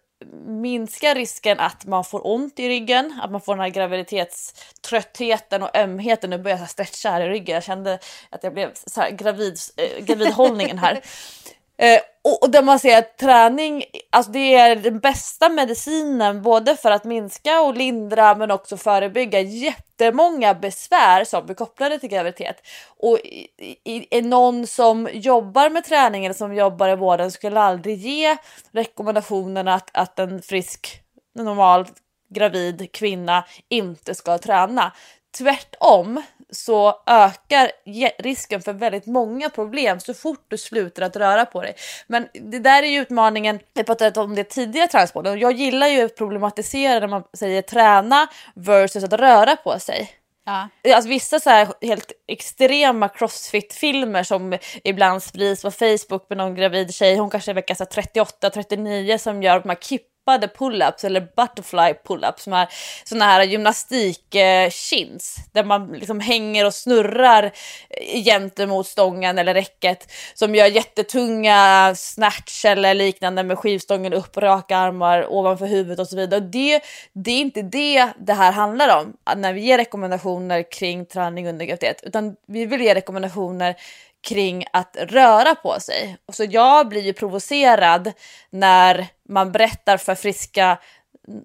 [0.45, 5.77] minska risken att man får ont i ryggen, att man får den här graviditetströttheten och
[5.77, 6.29] ömheten.
[6.29, 7.53] Nu börjar jag stretcha här i ryggen.
[7.53, 11.01] Jag kände att jag blev så här gravid, eh, gravidhållningen här.
[11.81, 16.75] Eh, och, och där man ser att träning, alltså det är den bästa medicinen både
[16.75, 22.67] för att minska och lindra men också förebygga jättemånga besvär som är kopplade till graviditet.
[22.97, 23.47] Och i,
[23.83, 28.37] i, i någon som jobbar med träning eller som jobbar i vården skulle aldrig ge
[28.71, 31.01] rekommendationen att, att en frisk,
[31.35, 31.85] normal
[32.29, 34.91] gravid kvinna inte ska träna.
[35.37, 37.71] Tvärtom så ökar
[38.23, 41.75] risken för väldigt många problem så fort du slutar att röra på dig.
[42.07, 45.87] Men det där är ju utmaningen, vi pratade om det tidigare transporten och jag gillar
[45.87, 50.09] ju att problematisera när man säger träna versus att röra på sig.
[50.45, 50.67] Ja.
[50.95, 51.49] Alltså vissa så
[51.81, 57.55] helt extrema crossfit-filmer som ibland sprids på Facebook med någon gravid tjej, hon kanske är
[57.55, 62.67] vecka 38-39 som gör de här kipp hoppade pull-ups eller butterfly pull-ups som är
[63.03, 67.51] såna här gymnastik-chins där man liksom hänger och snurrar
[68.25, 75.33] gentemot stången eller räcket som gör jättetunga snatch eller liknande med skivstången upp, raka armar
[75.33, 76.39] ovanför huvudet och så vidare.
[76.39, 76.81] Det,
[77.13, 81.65] det är inte det det här handlar om när vi ger rekommendationer kring träning under
[81.65, 83.75] graviditet utan vi vill ge rekommendationer
[84.21, 86.17] kring att röra på sig.
[86.33, 88.11] Så jag blir ju provocerad
[88.49, 90.77] när man berättar för friska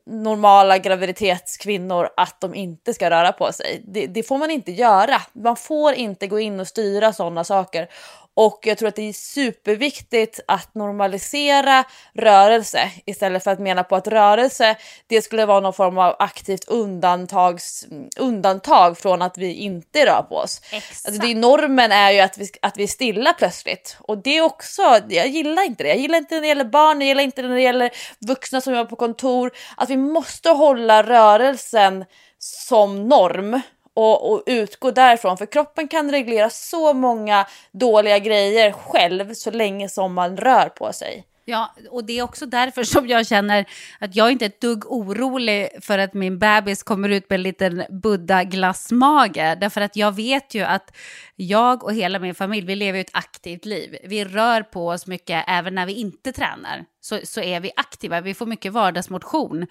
[0.07, 3.83] normala graviditetskvinnor att de inte ska röra på sig.
[3.87, 5.23] Det, det, får man inte göra.
[5.33, 7.89] Man får inte gå in och styra sådana saker.
[8.38, 13.96] Och jag tror att det är superviktigt att normalisera rörelse istället för att mena på
[13.96, 20.07] att rörelse det skulle vara någon form av aktivt undantags, undantag från att vi inte
[20.07, 20.61] rör på oss.
[20.72, 24.42] Alltså det, normen är ju att vi, att vi är stilla plötsligt och det är
[24.42, 25.88] också, jag gillar inte det.
[25.88, 27.90] Jag gillar inte när det gäller barn, jag gillar inte när det gäller
[28.27, 29.51] vuxna som jobbar på kontor.
[29.77, 32.05] Att vi måste hålla rörelsen
[32.38, 33.61] som norm
[33.97, 35.39] och, och, utgå därifrån.
[35.39, 40.93] För kroppen kan reglera så många dåliga grejer själv så länge som man rör på
[40.93, 41.25] sig.
[41.49, 43.65] Ja, och det är också därför som jag känner
[43.99, 47.43] att jag inte är ett dugg orolig för att min bebis kommer ut med en
[47.43, 49.57] liten buddha-glassmage.
[49.61, 50.97] Därför att jag vet ju att
[51.37, 53.97] jag och hela min familj, vi lever ett aktivt liv.
[54.05, 56.85] Vi rör på oss mycket även när vi inte tränar.
[57.01, 59.67] Så, så är vi aktiva, vi får mycket vardagsmotion.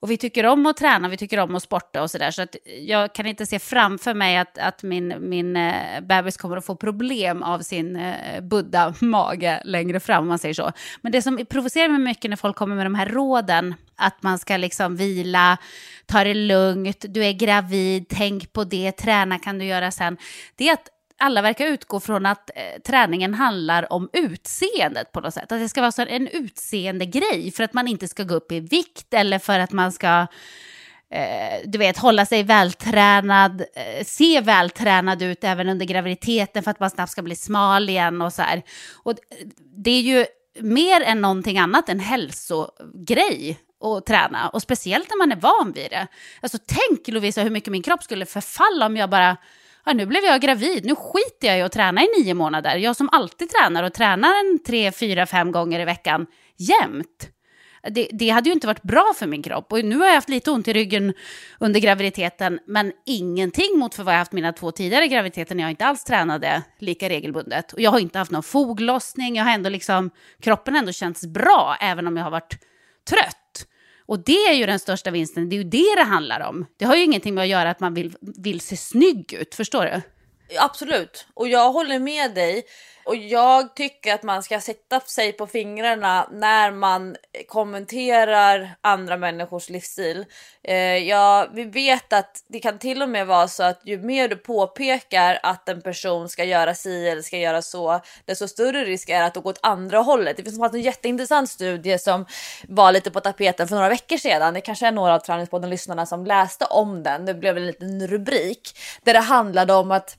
[0.00, 2.30] Och vi tycker om att träna, vi tycker om att sporta och sådär.
[2.30, 6.56] Så att jag kan inte se framför mig att, att min, min eh, bebis kommer
[6.56, 10.72] att få problem av sin eh, Buddha-mage längre fram, om man säger så.
[11.00, 14.38] Men det som provocerar mig mycket när folk kommer med de här råden, att man
[14.38, 15.58] ska liksom vila,
[16.06, 20.16] ta det lugnt, du är gravid, tänk på det, träna kan du göra sen.
[20.56, 20.88] Det är att
[21.20, 25.52] alla verkar utgå från att eh, träningen handlar om utseendet på något sätt.
[25.52, 28.52] Att det ska vara så en utseende grej för att man inte ska gå upp
[28.52, 30.26] i vikt eller för att man ska
[31.10, 36.80] eh, du vet, hålla sig vältränad, eh, se vältränad ut även under graviditeten för att
[36.80, 38.62] man snabbt ska bli smal igen och så här.
[39.02, 39.14] Och
[39.76, 40.26] det är ju
[40.60, 45.90] mer än någonting annat en hälsogrej att träna och speciellt när man är van vid
[45.90, 46.06] det.
[46.40, 49.36] Alltså tänk Lovisa hur mycket min kropp skulle förfalla om jag bara
[49.84, 52.76] ja, nu blev jag gravid, nu skiter jag i att träna i nio månader.
[52.76, 57.30] Jag som alltid tränar och tränar en tre, fyra, fem gånger i veckan jämt.
[57.90, 59.72] Det, det, hade ju inte varit bra för min kropp.
[59.72, 61.14] Och nu har jag haft lite ont i ryggen
[61.58, 65.70] under graviditeten, men ingenting mot för vad jag haft mina två tidigare graviditeter när jag
[65.70, 67.72] inte alls tränade lika regelbundet.
[67.72, 71.26] Och jag har inte haft någon foglossning, jag har ändå liksom, kroppen har ändå känts
[71.26, 72.58] bra, även om jag har varit
[73.10, 73.39] trött.
[74.10, 76.66] Och det är ju den största vinsten, det är ju det det handlar om.
[76.76, 79.84] Det har ju ingenting med att göra att man vill, vill se snygg ut, förstår
[79.84, 80.00] du?
[80.58, 82.64] Absolut, och jag håller med dig.
[83.04, 87.16] Och jag tycker att man ska sätta sig på fingrarna när man
[87.48, 90.26] kommenterar andra människors livsstil.
[90.62, 94.28] Eh, ja, vi vet att det kan till och med vara så att ju mer
[94.28, 99.08] du påpekar att en person ska göra si eller ska göra så, desto större risk
[99.08, 100.36] är att det går åt andra hållet.
[100.36, 102.26] Det finns en jätteintressant studie som
[102.68, 104.54] var lite på tapeten för några veckor sedan.
[104.54, 107.26] Det kanske är några av träningspodden lyssnarna som läste om den.
[107.26, 110.16] Det blev en liten rubrik där det handlade om att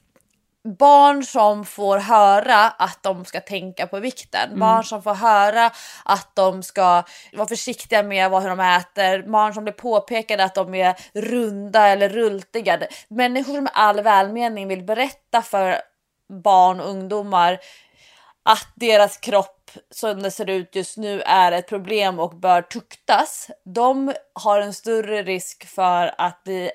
[0.63, 4.60] barn som får höra att de ska tänka på vikten, mm.
[4.60, 5.71] barn som får höra
[6.06, 10.56] att de ska vara försiktiga med vad, hur de äter, barn som blir påpekade att
[10.56, 12.80] de är runda eller rultiga.
[13.08, 15.82] Människor med all välmening vill berätta för
[16.43, 17.60] barn och ungdomar
[18.43, 23.50] att deras kropp som det ser ut just nu är ett problem och bör tuktas.
[23.65, 26.71] De har en större risk för att bli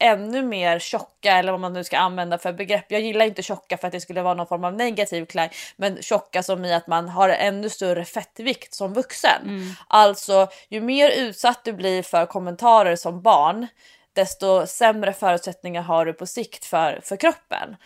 [0.00, 2.84] ännu mer tjocka eller vad man nu ska använda för begrepp.
[2.88, 6.02] Jag gillar inte tjocka för att det skulle vara någon form av negativ klang, men
[6.02, 9.42] tjocka som i att man har ännu större fettvikt som vuxen.
[9.42, 9.72] Mm.
[9.88, 13.66] Alltså ju mer utsatt du blir för kommentarer som barn,
[14.12, 17.76] desto sämre förutsättningar har du på sikt för, för kroppen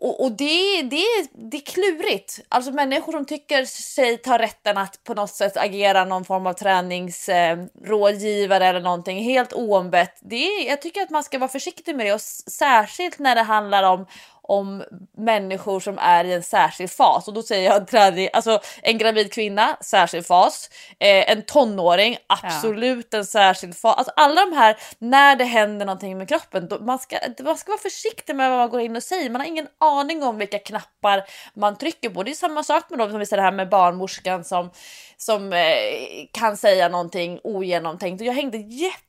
[0.00, 2.40] och, och det, det, det är klurigt.
[2.48, 6.52] Alltså människor som tycker sig ta rätten att på något sätt agera någon form av
[6.52, 10.18] träningsrådgivare eh, eller någonting helt oombett.
[10.20, 13.42] Det är, jag tycker att man ska vara försiktig med det och särskilt när det
[13.42, 14.06] handlar om
[14.48, 14.84] om
[15.18, 19.32] människor som är i en särskild fas och då säger jag träning, alltså en gravid
[19.32, 23.18] kvinna, särskild fas, eh, en tonåring, absolut ja.
[23.18, 23.96] en särskild fas.
[23.96, 27.70] Alltså alla de här när det händer någonting med kroppen, då, man, ska, man ska
[27.72, 29.30] vara försiktig med vad man går in och säger.
[29.30, 32.22] Man har ingen aning om vilka knappar man trycker på.
[32.22, 34.70] Det är samma sak med dem som vi säger det här med barnmorskan som
[35.16, 38.20] som eh, kan säga någonting ogenomtänkt.
[38.20, 38.58] Och jag hängde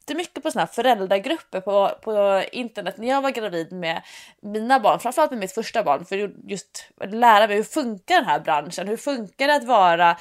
[0.07, 4.01] jättemycket på såna här föräldragrupper på, på internet när jag var gravid med
[4.41, 8.39] mina barn, framförallt med mitt första barn, för just lära mig hur funkar den här
[8.39, 8.87] branschen?
[8.87, 10.17] Hur funkar det att vara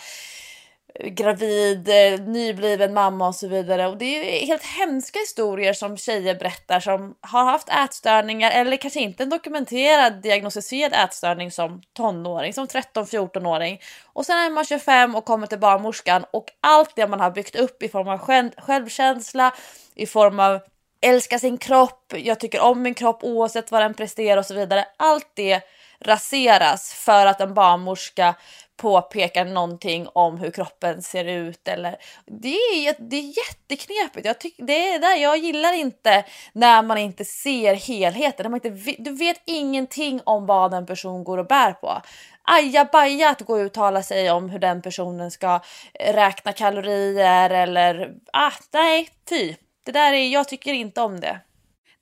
[1.05, 3.87] gravid, eh, nybliven mamma och så vidare.
[3.87, 9.01] Och det är helt hemska historier som tjejer berättar som har haft ätstörningar eller kanske
[9.01, 13.81] inte en dokumenterad diagnostiserad ätstörning som tonåring, som 13-14-åring.
[14.13, 17.57] Och sen är man 25 och kommer till barnmorskan och allt det man har byggt
[17.57, 18.19] upp i form av
[18.59, 19.55] självkänsla,
[19.95, 20.61] i form av
[21.01, 24.87] älska sin kropp, jag tycker om min kropp oavsett vad den presterar och så vidare.
[24.97, 25.61] Allt det
[26.01, 28.35] raseras för att en barnmorska
[28.77, 34.27] påpekar någonting om hur kroppen ser ut eller det är, det är jätteknepigt.
[34.27, 38.45] Jag tyck, det är där jag gillar inte när man inte ser helheten.
[38.45, 42.03] När man inte, du vet ingenting om vad en person går och bär på.
[42.43, 45.61] Ajabaja att gå och uttala sig om hur den personen ska
[45.95, 49.55] eh, räkna kalorier eller ah, nej, fy.
[49.85, 51.41] Det där är, jag tycker inte om det.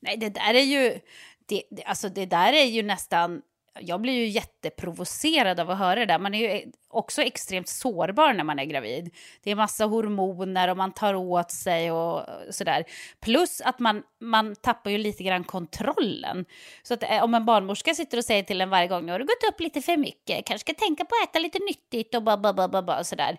[0.01, 1.01] Nej, det där är ju,
[1.47, 3.43] det, alltså det där är ju nästan
[3.81, 6.19] jag blir ju jätteprovocerad av att höra det där.
[6.19, 9.15] Man är ju också extremt sårbar när man är gravid.
[9.43, 12.85] Det är massa hormoner och man tar åt sig och sådär.
[13.21, 16.45] Plus att man, man tappar ju lite grann kontrollen.
[16.83, 19.19] Så att eh, om en barnmorska sitter och säger till en varje gång, nu har
[19.19, 22.23] du gått upp lite för mycket, kanske ska tänka på att äta lite nyttigt och
[22.23, 23.39] ba, ba, ba, ba, ba sådär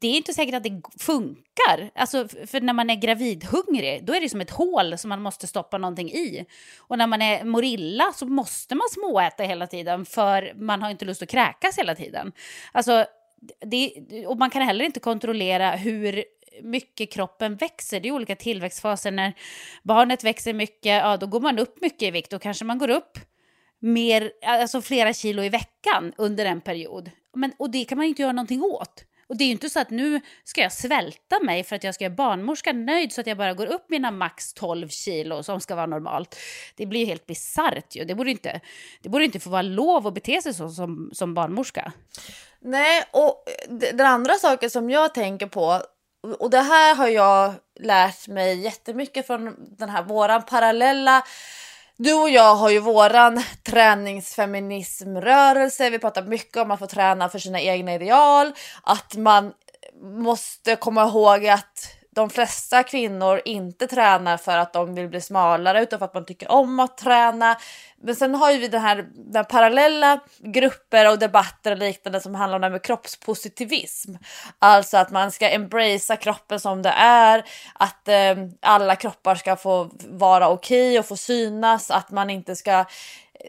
[0.00, 1.90] det är inte säkert att det funkar.
[1.94, 5.46] Alltså, för när man är gravidhungrig, då är det som ett hål som man måste
[5.46, 6.46] stoppa någonting i.
[6.78, 11.04] Och när man är morilla så måste man småäta hela tiden för man har inte
[11.04, 12.32] lust att kräkas hela tiden.
[12.72, 13.06] Alltså,
[13.60, 13.92] det,
[14.26, 16.24] och man kan heller inte kontrollera hur
[16.62, 18.00] mycket kroppen växer.
[18.00, 19.10] Det är olika tillväxtfaser.
[19.10, 19.32] När
[19.82, 22.30] barnet växer mycket, ja då går man upp mycket i vikt.
[22.30, 23.18] Då kanske man går upp
[23.78, 27.10] mer, alltså flera kilo i veckan under en period.
[27.34, 29.04] Men, och det kan man inte göra någonting åt.
[29.26, 31.94] Och det är ju inte så att nu ska jag svälta mig för att jag
[31.94, 35.60] ska göra barnmorskan nöjd så att jag bara går upp mina max 12 kilo som
[35.60, 36.36] ska vara normalt.
[36.76, 38.04] Det blir ju helt bisarrt ju.
[38.04, 38.60] Det borde inte,
[39.02, 41.92] det borde inte få vara lov att bete sig så som, som barnmorska.
[42.60, 43.44] Nej, och
[43.92, 45.82] den andra saken som jag tänker på
[46.38, 51.22] och det här har jag lärt mig jättemycket från den här våran parallella
[51.96, 55.90] du och jag har ju våran träningsfeminismrörelse.
[55.90, 58.52] Vi pratar mycket om att få träna för sina egna ideal,
[58.82, 59.52] att man
[60.02, 65.82] måste komma ihåg att de flesta kvinnor inte tränar för att de vill bli smalare
[65.82, 67.56] utan för att man tycker om att träna.
[68.04, 72.34] Men sen har ju vi den här, den parallella grupper och debatter och liknande som
[72.34, 74.14] handlar om det här med kroppspositivism.
[74.58, 79.90] Alltså att man ska embracea kroppen som det är, att eh, alla kroppar ska få
[80.08, 82.84] vara okej okay och få synas, att man inte ska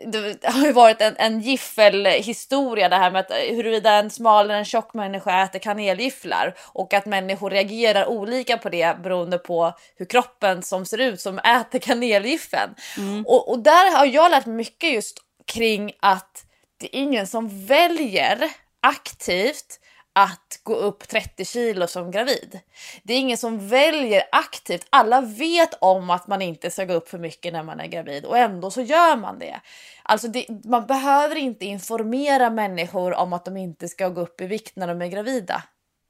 [0.05, 4.55] det har ju varit en, en giffelhistoria det här med att huruvida en smal eller
[4.55, 10.05] en tjock människa äter kanelgifflar och att människor reagerar olika på det beroende på hur
[10.05, 12.75] kroppen som ser ut som äter kanelgiffeln.
[12.97, 13.25] Mm.
[13.25, 16.45] Och, och där har jag lärt mig mycket just kring att
[16.77, 19.79] det är ingen som väljer aktivt
[20.15, 22.59] att gå upp 30 kilo som gravid.
[23.03, 24.87] Det är ingen som väljer aktivt.
[24.89, 28.25] Alla vet om att man inte ska gå upp för mycket när man är gravid
[28.25, 29.61] och ändå så gör man det.
[30.03, 34.45] Alltså det, man behöver inte informera människor om att de inte ska gå upp i
[34.45, 35.63] vikt när de är gravida.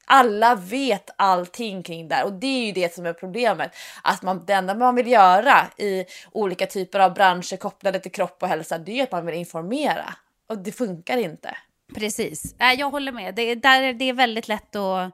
[0.05, 3.71] Alla vet allting kring det och det är ju det som är problemet.
[4.03, 8.37] Att man, det enda man vill göra i olika typer av branscher kopplade till kropp
[8.41, 10.13] och hälsa det är att man vill informera
[10.49, 11.57] och det funkar inte.
[11.95, 12.55] Precis.
[12.77, 13.35] Jag håller med.
[13.35, 15.11] Det, där, det är väldigt lätt att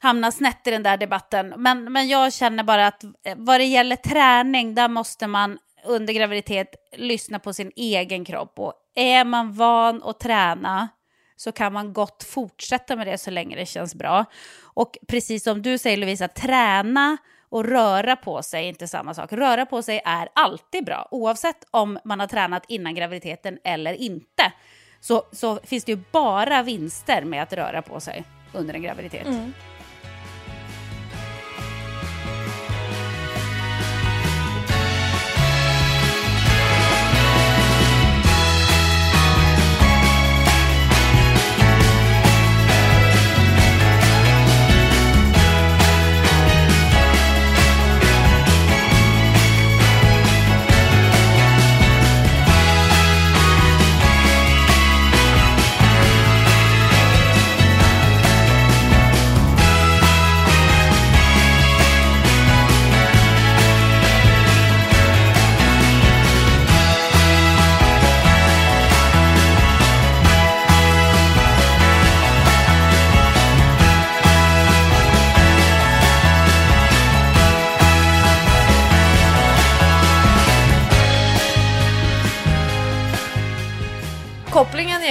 [0.00, 1.54] hamna snett i den där debatten.
[1.56, 6.12] Men, men jag känner bara att eh, vad det gäller träning, där måste man under
[6.12, 8.58] graviditet lyssna på sin egen kropp.
[8.58, 10.88] Och är man van att träna
[11.36, 14.24] så kan man gott fortsätta med det så länge det känns bra.
[14.62, 17.16] Och precis som du säger Lovisa, träna
[17.48, 19.32] och röra på sig är inte samma sak.
[19.32, 24.52] Röra på sig är alltid bra, oavsett om man har tränat innan graviditeten eller inte
[25.00, 29.26] så, så finns det ju bara vinster med att röra på sig under en graviditet.
[29.26, 29.52] Mm.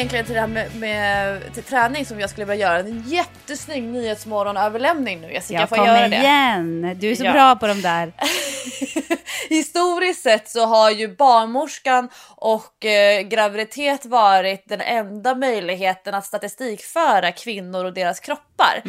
[0.05, 2.79] Egentligen till det här med, med till träning som jag skulle vilja göra.
[2.79, 5.59] En jättesnygg nyhetsmorgon-överlämning nu Jessica.
[5.59, 6.15] Jag får jag göra det?
[6.15, 6.95] igen.
[6.99, 7.31] Du är så Ja.
[7.31, 8.13] bra på de där.
[9.49, 17.31] Historiskt sett så har ju barnmorskan och eh, graviditet varit den enda möjligheten att statistikföra
[17.31, 18.83] kvinnor och deras kroppar.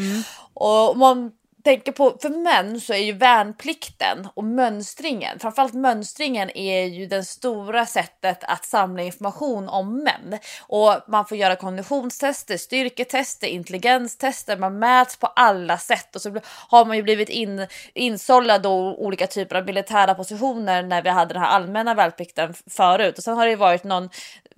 [0.55, 1.31] Och om man
[1.67, 7.25] tänker på, för män så är ju värnplikten och mönstringen, framförallt mönstringen är ju det
[7.25, 10.39] stora sättet att samla information om män.
[10.61, 16.85] Och man får göra konditionstester, styrketester, intelligenstester, man mäts på alla sätt och så har
[16.85, 21.43] man ju blivit in, insållad då olika typer av militära positioner när vi hade den
[21.43, 23.19] här allmänna värnplikten förut.
[23.19, 24.11] Och sen har det ju varit någon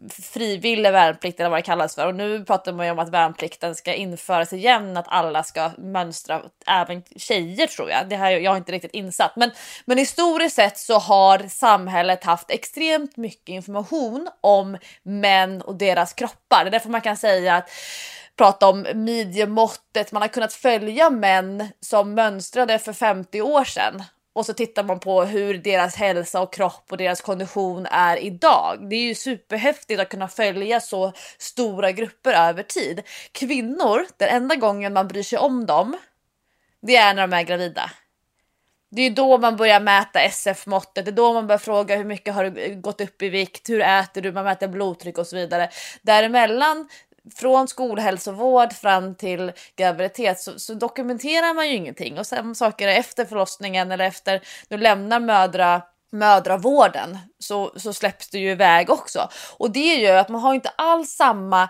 [0.08, 3.74] frivillig värnplikt eller vad det kallas för och nu pratar man ju om att värnplikten
[3.74, 8.08] ska införas igen, att alla ska mönstra, även tjejer tror jag.
[8.08, 9.50] Det här jag har inte riktigt insatt, men,
[9.84, 16.64] men historiskt sett så har samhället haft extremt mycket information om män och deras kroppar.
[16.64, 17.70] Det är därför man kan säga att
[18.36, 20.12] prata om midjemåttet.
[20.12, 24.02] Man har kunnat följa män som mönstrade för 50 år sedan
[24.38, 28.88] och så tittar man på hur deras hälsa och kropp och deras kondition är idag.
[28.90, 33.02] Det är ju superhäftigt att kunna följa så stora grupper över tid.
[33.32, 35.96] Kvinnor, den enda gången man bryr sig om dem,
[36.82, 37.90] det är när de är gravida.
[38.90, 42.34] Det är då man börjar mäta SF-måttet, det är då man börjar fråga hur mycket
[42.34, 45.70] har du gått upp i vikt, hur äter du, man mäter blodtryck och så vidare.
[46.02, 46.88] Däremellan
[47.34, 53.24] från skolhälsovård fram till graviditet så, så dokumenterar man ju ingenting och sen saker efter
[53.24, 59.28] förlossningen eller efter du lämnar mödra mödravården så, så släpps det ju iväg också.
[59.56, 61.68] Och det gör att man har inte alls samma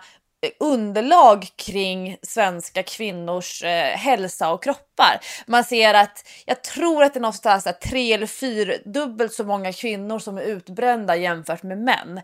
[0.59, 5.19] underlag kring svenska kvinnors eh, hälsa och kroppar.
[5.47, 9.43] Man ser att jag tror att det är någonstans där tre eller fyra dubbelt så
[9.43, 12.21] många kvinnor som är utbrända jämfört med män.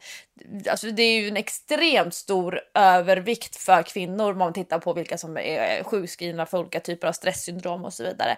[0.70, 5.18] Alltså det är ju en extremt stor övervikt för kvinnor om man tittar på vilka
[5.18, 8.38] som är sjukskrivna för olika typer av stresssyndrom och så vidare.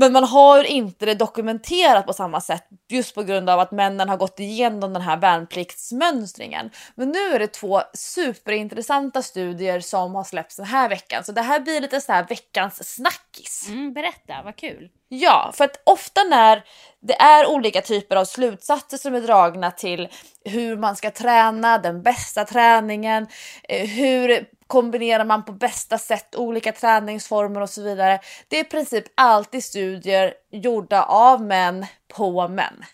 [0.00, 4.08] Men man har inte det dokumenterat på samma sätt just på grund av att männen
[4.08, 6.70] har gått igenom den här värnpliktsmönstringen.
[6.94, 11.24] Men nu är det två superintressanta studier som har släppts den här veckan.
[11.24, 13.66] Så det här blir lite så här veckans snackis.
[13.68, 14.88] Mm, berätta, vad kul.
[15.08, 16.64] Ja, för att ofta när
[17.00, 20.08] det är olika typer av slutsatser som är dragna till
[20.44, 23.26] hur man ska träna, den bästa träningen,
[23.68, 28.20] eh, hur kombinerar man på bästa sätt olika träningsformer och så vidare.
[28.48, 32.84] Det är i princip alltid studier gjorda av män på män.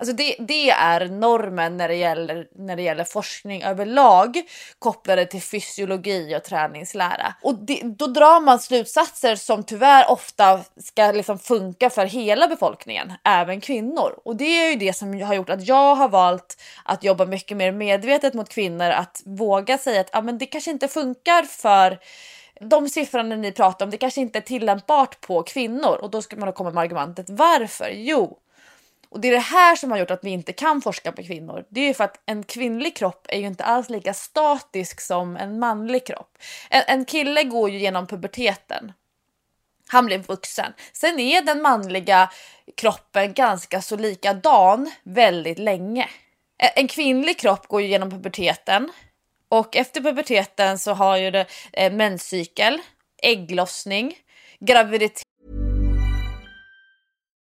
[0.00, 4.42] Alltså det, det är normen när det, gäller, när det gäller forskning överlag
[4.78, 7.34] kopplade till fysiologi och träningslära.
[7.42, 13.12] Och det, då drar man slutsatser som tyvärr ofta ska liksom funka för hela befolkningen,
[13.24, 14.18] även kvinnor.
[14.24, 17.56] Och det är ju det som har gjort att jag har valt att jobba mycket
[17.56, 21.98] mer medvetet mot kvinnor, att våga säga att ah, men det kanske inte funkar för
[22.60, 25.98] de siffrorna ni pratar om, det kanske inte är tillämpbart på kvinnor.
[26.02, 27.90] Och då ska man då komma med argumentet varför?
[27.92, 28.38] Jo,
[29.10, 31.64] och det är det här som har gjort att vi inte kan forska på kvinnor.
[31.68, 35.36] Det är ju för att en kvinnlig kropp är ju inte alls lika statisk som
[35.36, 36.38] en manlig kropp.
[36.70, 38.92] En, en kille går ju genom puberteten.
[39.88, 40.72] Han blir vuxen.
[40.92, 42.30] Sen är den manliga
[42.76, 46.08] kroppen ganska så likadan väldigt länge.
[46.58, 48.92] En, en kvinnlig kropp går ju genom puberteten
[49.48, 52.78] och efter puberteten så har ju det eh, menscykel,
[53.22, 54.14] ägglossning,
[54.60, 55.22] graviditet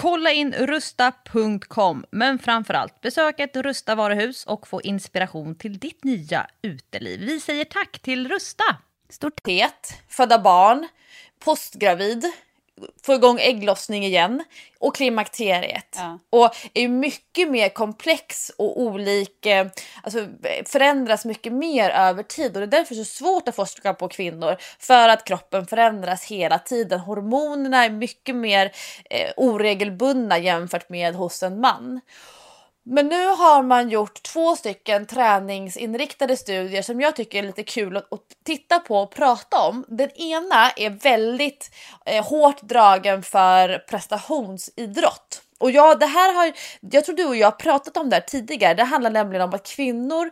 [0.00, 6.46] Kolla in rusta.com, men framförallt besök ett Rusta varuhus och få inspiration till ditt nya
[6.62, 7.20] uteliv.
[7.20, 8.64] Vi säger tack till Rusta!
[9.08, 10.88] Stort graviditet, föda barn,
[11.38, 12.24] postgravid,
[13.02, 14.44] få igång ägglossning igen
[14.78, 15.96] och klimakteriet.
[15.96, 16.18] Ja.
[16.30, 19.66] Och är mycket mer komplex och olik, eh,
[20.02, 20.26] alltså
[20.66, 24.56] förändras mycket mer över tid och det är därför så svårt att forska på kvinnor
[24.78, 27.00] för att kroppen förändras hela tiden.
[27.00, 28.72] Hormonerna är mycket mer
[29.10, 32.00] eh, oregelbundna jämfört med hos en man.
[32.90, 37.96] Men nu har man gjort två stycken träningsinriktade studier som jag tycker är lite kul
[37.96, 39.84] att, att titta på och prata om.
[39.88, 41.70] Den ena är väldigt
[42.06, 45.42] eh, hårt dragen för prestationsidrott.
[45.58, 48.20] Och ja, det här har, jag tror du och jag har pratat om det här
[48.20, 48.74] tidigare.
[48.74, 50.30] Det handlar nämligen om att kvinnor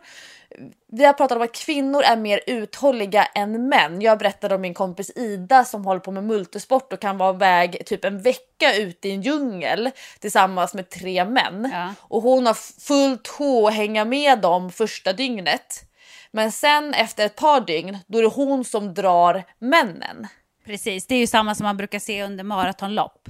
[0.91, 4.01] vi har pratat om att kvinnor är mer uthålliga än män.
[4.01, 7.85] Jag berättade om min kompis Ida som håller på med multisport och kan vara iväg
[7.85, 11.69] typ en vecka ute i en djungel tillsammans med tre män.
[11.73, 11.93] Ja.
[11.99, 15.83] Och hon har fullt sjå att hänga med dem första dygnet.
[16.31, 20.27] Men sen efter ett par dygn, då är det hon som drar männen.
[20.65, 23.29] Precis, det är ju samma som man brukar se under maratonlopp.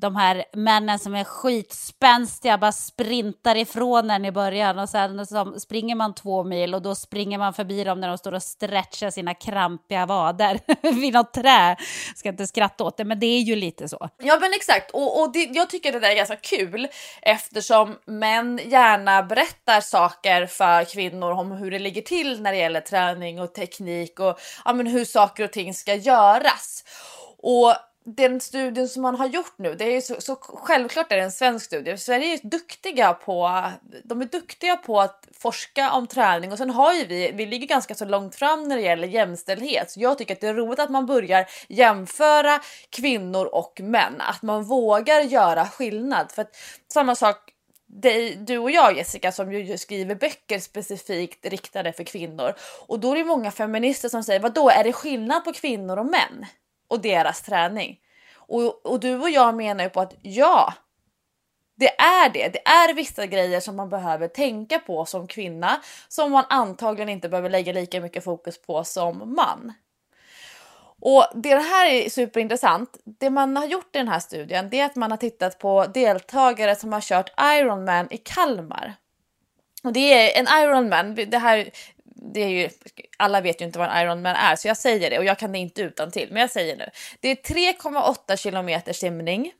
[0.00, 5.60] De här männen som är skitspänstiga bara sprintar ifrån en i början och sen så
[5.60, 9.10] springer man två mil och då springer man förbi dem när de står och stretchar
[9.10, 10.60] sina krampiga vader
[11.00, 11.76] vid något trä.
[12.16, 14.08] Ska inte skratta åt det, men det är ju lite så.
[14.18, 16.88] Ja men exakt och, och det, jag tycker det där är ganska kul
[17.22, 22.80] eftersom män gärna berättar saker för kvinnor om hur det ligger till när det gäller
[22.80, 26.84] träning och teknik och ja, men hur saker och ting ska göras.
[27.38, 27.74] Och
[28.06, 31.22] den studien som man har gjort nu, det är ju så, så självklart är det
[31.22, 31.96] en svensk studie.
[31.96, 33.62] Sverige är ju duktiga på,
[34.04, 37.66] de är duktiga på att forska om träning och sen har ju vi, vi ligger
[37.66, 39.90] ganska så långt fram när det gäller jämställdhet.
[39.90, 44.42] Så jag tycker att det är roligt att man börjar jämföra kvinnor och män, att
[44.42, 46.32] man vågar göra skillnad.
[46.32, 46.56] För att
[46.88, 47.52] samma sak
[47.86, 52.54] dig, du och jag Jessica som ju skriver böcker specifikt riktade för kvinnor
[52.86, 55.96] och då är det många feminister som säger vad då är det skillnad på kvinnor
[55.96, 56.46] och män
[56.88, 57.98] och deras träning?
[58.34, 60.74] Och, och du och jag menar ju på att ja,
[61.76, 62.48] det är det.
[62.48, 67.28] Det är vissa grejer som man behöver tänka på som kvinna som man antagligen inte
[67.28, 69.72] behöver lägga lika mycket fokus på som man.
[71.00, 72.98] Och det här är superintressant.
[73.04, 75.86] Det man har gjort i den här studien det är att man har tittat på
[75.86, 78.94] deltagare som har kört Ironman i Kalmar.
[79.84, 81.70] Och det är en Ironman, det här
[82.16, 82.70] det är ju,
[83.16, 85.52] alla vet ju inte vad en Ironman är så jag säger det och jag kan
[85.52, 86.90] det inte utan till men jag säger nu.
[87.20, 89.52] Det är 3,8 kilometer simning.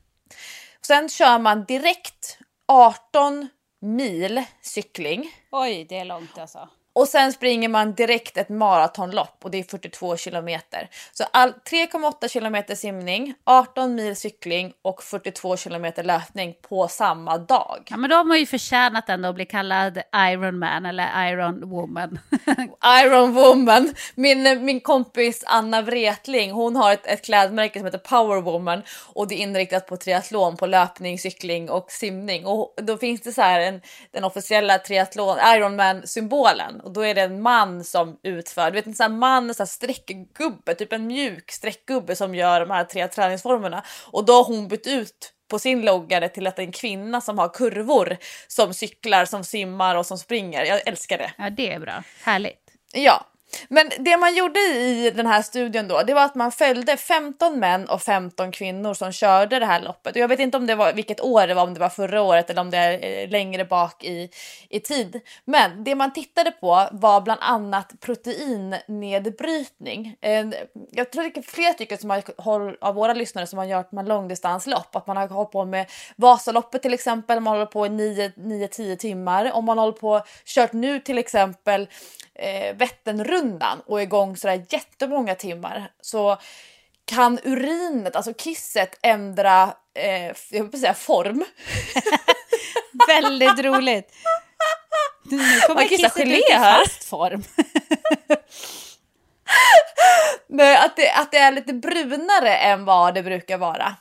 [0.81, 3.49] Sen kör man direkt 18
[3.81, 5.31] mil cykling.
[5.51, 6.69] Oj, det är långt alltså.
[6.97, 10.89] Och sen springer man direkt ett maratonlopp och det är 42 kilometer.
[11.11, 17.87] Så 3,8 kilometer simning, 18 mil cykling och 42 kilometer löpning på samma dag.
[17.89, 21.69] Ja, men då har man ju förtjänat ändå att bli kallad Iron Man eller Iron
[21.69, 22.19] Woman.
[23.03, 23.93] Iron Woman.
[24.15, 28.81] Min, min kompis Anna Wretling, hon har ett, ett klädmärke som heter Power Woman
[29.13, 32.45] och det är inriktat på triathlon, på löpning, cykling och simning.
[32.45, 33.81] Och då finns det så här en,
[34.11, 38.95] den officiella triathlon, Ironman-symbolen och då är det en man som utför, du vet en
[38.95, 42.83] sån här man, en sån här streckgubbe, typ en mjuk streckgubbe som gör de här
[42.83, 46.65] tre träningsformerna och då har hon bytt ut på sin loggare till att det är
[46.65, 48.17] en kvinna som har kurvor
[48.47, 50.65] som cyklar, som simmar och som springer.
[50.65, 51.31] Jag älskar det.
[51.37, 52.03] Ja, det är bra.
[52.23, 52.71] Härligt.
[52.93, 53.25] Ja,
[53.67, 57.59] men det man gjorde i den här studien då, det var att man följde 15
[57.59, 60.15] män och 15 kvinnor som körde det här loppet.
[60.15, 62.21] Och jag vet inte om det var vilket år det var, om det var förra
[62.21, 64.29] året eller om det är eh, längre bak i,
[64.69, 65.21] i tid.
[65.45, 70.15] Men det man tittade på var bland annat proteinnedbrytning.
[70.91, 74.05] Jag tror det är flera stycken som har, av våra lyssnare som har gjort man
[74.05, 75.85] långdistanslopp, att man har hållit på med
[76.15, 79.51] Vasaloppet till exempel, man håller på i 9-10 timmar.
[79.53, 81.87] Om man håller på kört nu till exempel
[82.35, 83.36] eh, Vätternrundan
[83.85, 86.37] och är igång sådär jättemånga timmar så
[87.05, 91.45] kan urinet, alltså kisset, ändra eh, jag vill säga form.
[93.07, 94.11] Väldigt roligt.
[95.23, 96.85] Nu kommer Man kissar kisset gelé ut i här.
[96.85, 97.43] fast form.
[100.47, 103.95] Nej, att, det, att det är lite brunare än vad det brukar vara.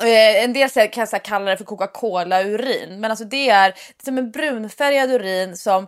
[0.00, 3.74] Eh, en del kan jag kalla det för Coca-Cola-urin, men alltså det är
[4.04, 5.86] som en brunfärgad urin som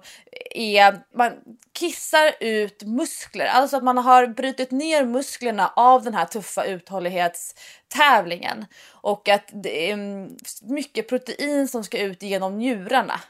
[0.51, 1.33] är, man
[1.73, 8.67] kissar ut muskler, alltså att man har brutit ner musklerna av den här tuffa uthållighetstävlingen
[8.91, 13.21] och att det är mm, mycket protein som ska ut genom njurarna.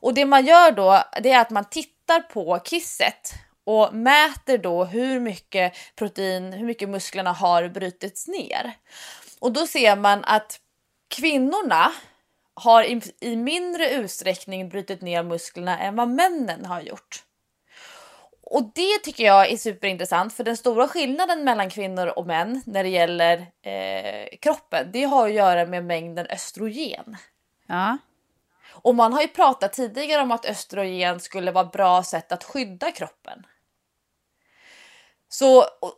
[0.00, 3.32] Och det man gör då, det är att man tittar på kisset
[3.64, 8.74] och mäter då hur mycket protein, hur mycket musklerna har brutits ner.
[9.40, 10.60] Och då ser man att
[11.08, 11.92] kvinnorna
[12.54, 17.22] har i, i mindre utsträckning brutit ner musklerna än vad männen har gjort.
[18.50, 22.82] Och det tycker jag är superintressant för den stora skillnaden mellan kvinnor och män när
[22.82, 27.16] det gäller eh, kroppen, det har att göra med mängden östrogen.
[27.66, 27.98] Ja.
[28.70, 32.44] Och man har ju pratat tidigare om att östrogen skulle vara ett bra sätt att
[32.44, 33.46] skydda kroppen.
[35.38, 35.92] Så och,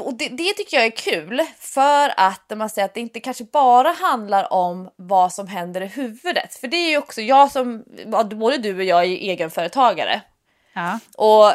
[0.00, 3.44] och det, det tycker jag är kul för att man säger att det inte kanske
[3.44, 6.54] bara handlar om vad som händer i huvudet.
[6.54, 7.84] För det är ju också jag som,
[8.30, 10.20] både du och jag är egenföretagare.
[10.72, 10.98] Ja.
[11.16, 11.52] Och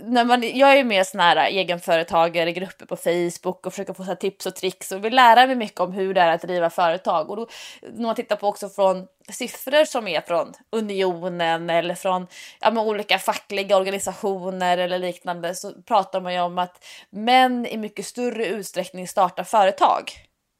[0.00, 3.72] när man, jag är ju med såna här äh, egenföretagare i grupper på Facebook och
[3.72, 6.28] försöker få så tips och tricks och vill lära mig mycket om hur det är
[6.28, 7.30] att driva företag.
[7.30, 7.46] Och då,
[7.82, 12.26] när man tittar på också från siffror som är från Unionen eller från
[12.60, 18.06] ja, olika fackliga organisationer eller liknande så pratar man ju om att män i mycket
[18.06, 20.12] större utsträckning startar företag.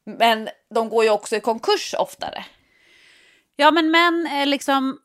[0.06, 2.44] Men de går ju också i konkurs oftare.
[3.56, 4.98] Ja, men män är liksom...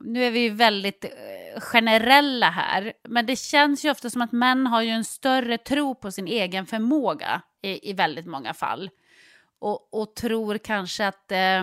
[0.00, 4.32] Nu är vi ju väldigt eh, generella här, men det känns ju ofta som att
[4.32, 8.90] män har ju en större tro på sin egen förmåga i, i väldigt många fall.
[9.58, 11.62] Och, och tror kanske att eh,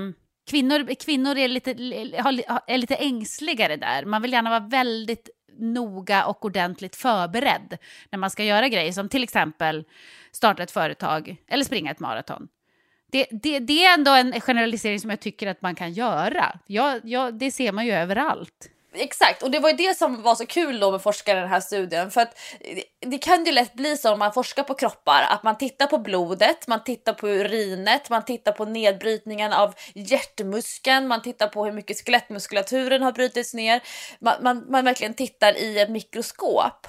[0.49, 1.71] kvinnor, kvinnor är, lite,
[2.23, 4.05] har- är lite ängsligare där.
[4.05, 7.77] Man vill gärna vara väldigt noga och ordentligt förberedd
[8.11, 9.83] när man ska göra grejer som till exempel
[10.31, 12.47] starta ett företag eller springa ett maraton.
[13.11, 16.59] Det, det, det är ändå en generalisering som jag tycker att man kan göra.
[16.67, 18.69] Ja, ja, det ser man ju överallt.
[18.93, 21.49] Exakt, och det var ju det som var så kul då med forskare i den
[21.49, 22.11] här studien.
[22.11, 25.43] För att det- det kan ju lätt bli så om man forskar på kroppar att
[25.43, 31.21] man tittar på blodet, man tittar på urinet, man tittar på nedbrytningen av hjärtmuskeln, man
[31.21, 33.81] tittar på hur mycket skelettmuskulaturen har brutits ner.
[34.19, 36.87] Man, man, man verkligen tittar i ett mikroskop.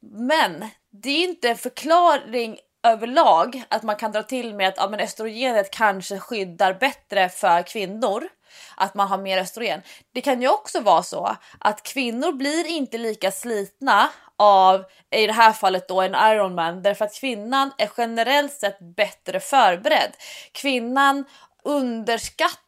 [0.00, 0.64] Men
[1.02, 5.00] det är inte en förklaring överlag att man kan dra till med att ja, men
[5.00, 8.28] östrogenet kanske skyddar bättre för kvinnor.
[8.76, 9.82] Att man har mer östrogen.
[10.14, 15.32] Det kan ju också vara så att kvinnor blir inte lika slitna av, i det
[15.32, 20.12] här fallet då en Ironman, därför att kvinnan är generellt sett bättre förberedd.
[20.52, 21.24] Kvinnan
[21.64, 22.67] underskattar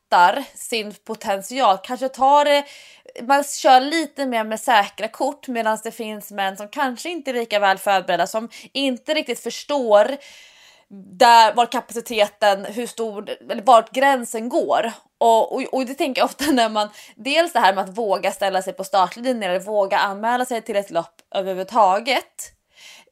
[0.54, 2.64] sin potential, kanske tar det
[3.22, 7.34] man kör lite mer med säkra kort medan det finns män som kanske inte är
[7.34, 10.16] lika väl förberedda som inte riktigt förstår
[11.18, 14.92] där var kapaciteten, hur stor, eller vart gränsen går.
[15.18, 18.32] Och, och, och det tänker jag ofta när man, dels det här med att våga
[18.32, 22.52] ställa sig på startlinjen eller våga anmäla sig till ett lopp överhuvudtaget.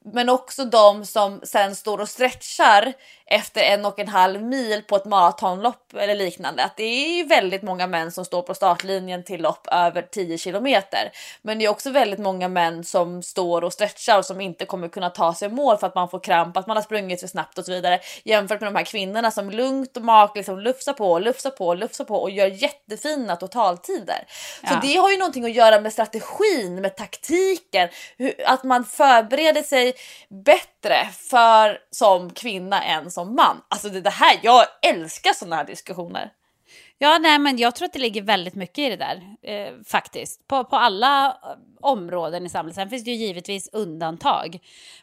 [0.05, 2.93] Men också de som sen står och stretchar
[3.31, 6.65] efter en och en halv mil på ett maratonlopp eller liknande.
[6.65, 10.39] Att det är ju väldigt många män som står på startlinjen till lopp över 10
[10.39, 11.11] kilometer.
[11.43, 14.89] Men det är också väldigt många män som står och stretchar och som inte kommer
[14.89, 17.59] kunna ta sig mål för att man får kramp, att man har sprungit för snabbt
[17.59, 18.01] och så vidare.
[18.25, 22.05] Jämfört med de här kvinnorna som lugnt och mak liksom lufsar på, lufsar på, lufsar
[22.05, 24.25] på och gör jättefina totaltider.
[24.69, 24.79] Så Ja.
[24.83, 29.88] det har ju någonting att göra med strategin, med taktiken, hur, att man förbereder sig
[30.29, 33.63] bättre för som kvinna än som man.
[33.69, 36.33] Alltså det, det här, jag älskar sådana här diskussioner.
[36.99, 40.49] Ja, nej, men jag tror att det ligger väldigt mycket i det där, eh, faktiskt.
[40.49, 41.35] På, på alla eh,
[41.81, 42.75] områden i samhället.
[42.75, 44.59] Sen finns det ju givetvis undantag.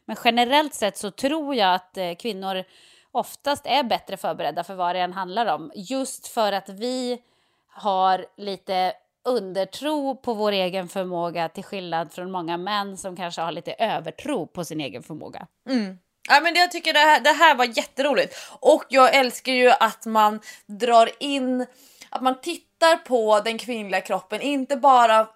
[0.06, 2.64] Men generellt sett så tror jag att eh, kvinnor
[3.12, 5.72] oftast är bättre förberedda för vad det än handlar om.
[5.76, 7.22] Just för att vi
[7.68, 8.94] har lite
[9.26, 14.48] undertro på vår egen förmåga till skillnad från många män som kanske har lite övertro
[14.48, 15.48] på sin egen förmåga.
[15.70, 15.98] Mm.
[16.30, 19.70] Ja, men det, jag tycker det här, det här var jätteroligt och jag älskar ju
[19.70, 21.66] att man drar in,
[22.10, 25.28] att man tittar på den kvinnliga kroppen, inte bara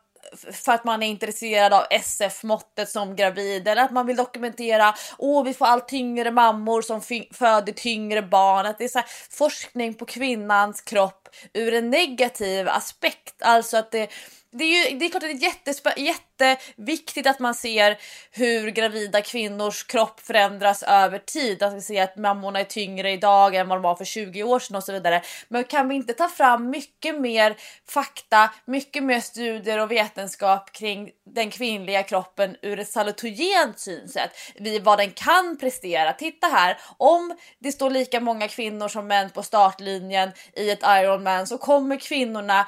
[0.52, 5.44] för att man är intresserad av SF-måttet som gravid eller att man vill dokumentera åh
[5.44, 7.02] vi får allt tyngre mammor som
[7.32, 8.66] föder tyngre barn.
[8.66, 13.42] Att det är så här, forskning på kvinnans kropp ur en negativ aspekt.
[13.42, 14.10] Alltså att det,
[14.52, 16.02] det är ju det är klart att det är jättespännande
[16.46, 17.98] jätteviktigt att man ser
[18.32, 21.64] hur gravida kvinnors kropp förändras över tid.
[21.64, 24.60] Att vi ser att mammorna är tyngre idag än vad de var för 20 år
[24.60, 25.22] sedan och så vidare.
[25.48, 27.56] Men kan vi inte ta fram mycket mer
[27.90, 34.32] fakta, mycket mer studier och vetenskap kring den kvinnliga kroppen ur ett salutogent synsätt?
[34.56, 36.14] Vi, vad den kan prestera.
[36.14, 41.48] Titta här, om det står lika många kvinnor som män på startlinjen i ett Ironman
[41.48, 42.66] så kommer kvinnorna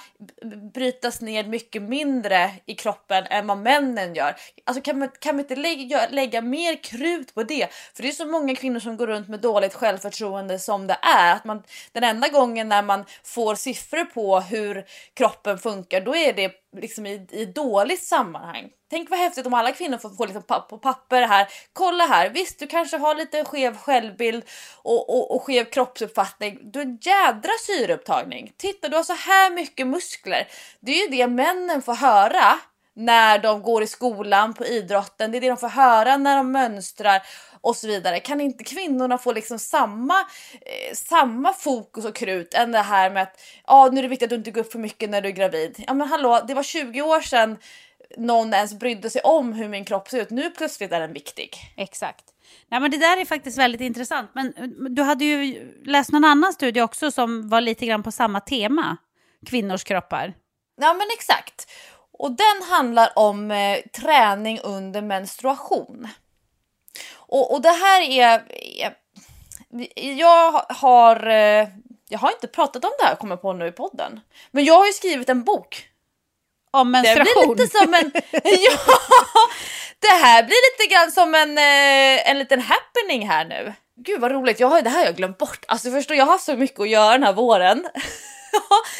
[0.73, 4.35] brytas ner mycket mindre i kroppen än vad männen gör.
[4.65, 7.67] Alltså kan man, kan man inte lägga, lägga mer krut på det?
[7.93, 11.35] För det är så många kvinnor som går runt med dåligt självförtroende som det är.
[11.35, 16.33] Att man, den enda gången när man får siffror på hur kroppen funkar, då är
[16.33, 18.69] det liksom i, i dåligt sammanhang.
[18.89, 21.47] Tänk vad häftigt om alla kvinnor får, får liksom papp, på papper här.
[21.73, 24.43] Kolla här, visst du kanske har lite skev självbild
[24.83, 26.59] och, och, och skev kroppsuppfattning.
[26.71, 28.53] Du har en jädra syreupptagning.
[28.57, 30.47] Titta, du har så här mycket muskler.
[30.79, 32.59] Det är ju det männen får höra
[32.95, 35.31] när de går i skolan på idrotten.
[35.31, 37.21] Det är det de får höra när de mönstrar
[37.61, 38.19] och så vidare.
[38.19, 40.19] Kan inte kvinnorna få liksom samma,
[40.61, 44.25] eh, samma fokus och krut än det här med att ah, nu är det viktigt
[44.25, 45.83] att du inte går upp för mycket när du är gravid.
[45.87, 47.57] Ja men hallå, det var 20 år sedan
[48.17, 50.29] någon ens brydde sig om hur min kropp ser ut.
[50.29, 51.57] Nu plötsligt är den viktig.
[51.77, 52.25] Exakt.
[52.71, 54.31] Nej, men det där är faktiskt väldigt intressant.
[54.33, 54.53] Men
[54.95, 58.97] du hade ju läst någon annan studie också som var lite grann på samma tema.
[59.45, 60.33] Kvinnors kroppar.
[60.81, 61.71] Ja men exakt.
[62.21, 66.07] Och den handlar om eh, träning under menstruation.
[67.15, 68.43] Och, och det här är,
[68.77, 68.93] är...
[70.17, 71.27] Jag har...
[71.27, 71.67] eh,
[72.09, 74.19] Jag har inte pratat om det här kommer på nu i podden.
[74.51, 75.87] Men jag har ju skrivit en bok.
[76.71, 77.55] Om Det menstruation.
[77.55, 78.11] blir lite som en...
[78.43, 78.77] ja,
[79.99, 83.73] det här blir lite grann som en, eh, en liten happening här nu.
[83.95, 85.65] Gud vad roligt, jag har, det här har jag glömt bort.
[85.67, 87.87] Alltså förstår jag har haft så mycket att göra den här våren.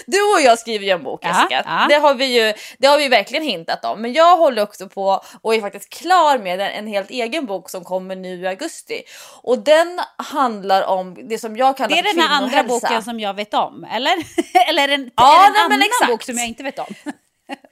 [0.05, 1.63] du och jag skriver ju en bok Ja, Jessica.
[1.65, 1.85] ja.
[1.89, 4.01] Det, har vi ju, det har vi verkligen hintat om.
[4.01, 7.69] Men jag håller också på och är faktiskt klar med en, en helt egen bok
[7.69, 9.01] som kommer nu i augusti.
[9.43, 12.87] Och den handlar om det som jag kallar Det är den här andra kvinnohälsa.
[12.87, 14.13] boken som jag vet om, eller?
[14.69, 16.11] eller är det en, Ja, är det en nej, annan exakt.
[16.11, 16.85] bok som jag inte vet om?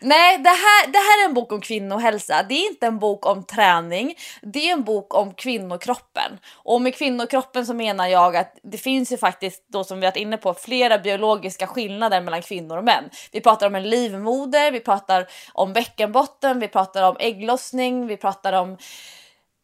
[0.02, 2.44] Nej, det här, det här är en bok om kvinnohälsa.
[2.50, 4.16] Det är inte en bok om träning.
[4.42, 6.40] Det är en bok om kvinnokroppen.
[6.56, 10.16] Och med kvinnokroppen så menar jag att det finns ju faktiskt, då som vi varit
[10.16, 13.10] inne på, flera biologiska skillnader mellan kvinnor och män.
[13.32, 18.54] Vi pratar om en livmoder, vi pratar om bäckenbotten, vi pratar om ägglossning, vi pratar
[18.54, 18.78] om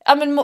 [0.07, 0.43] Ja, men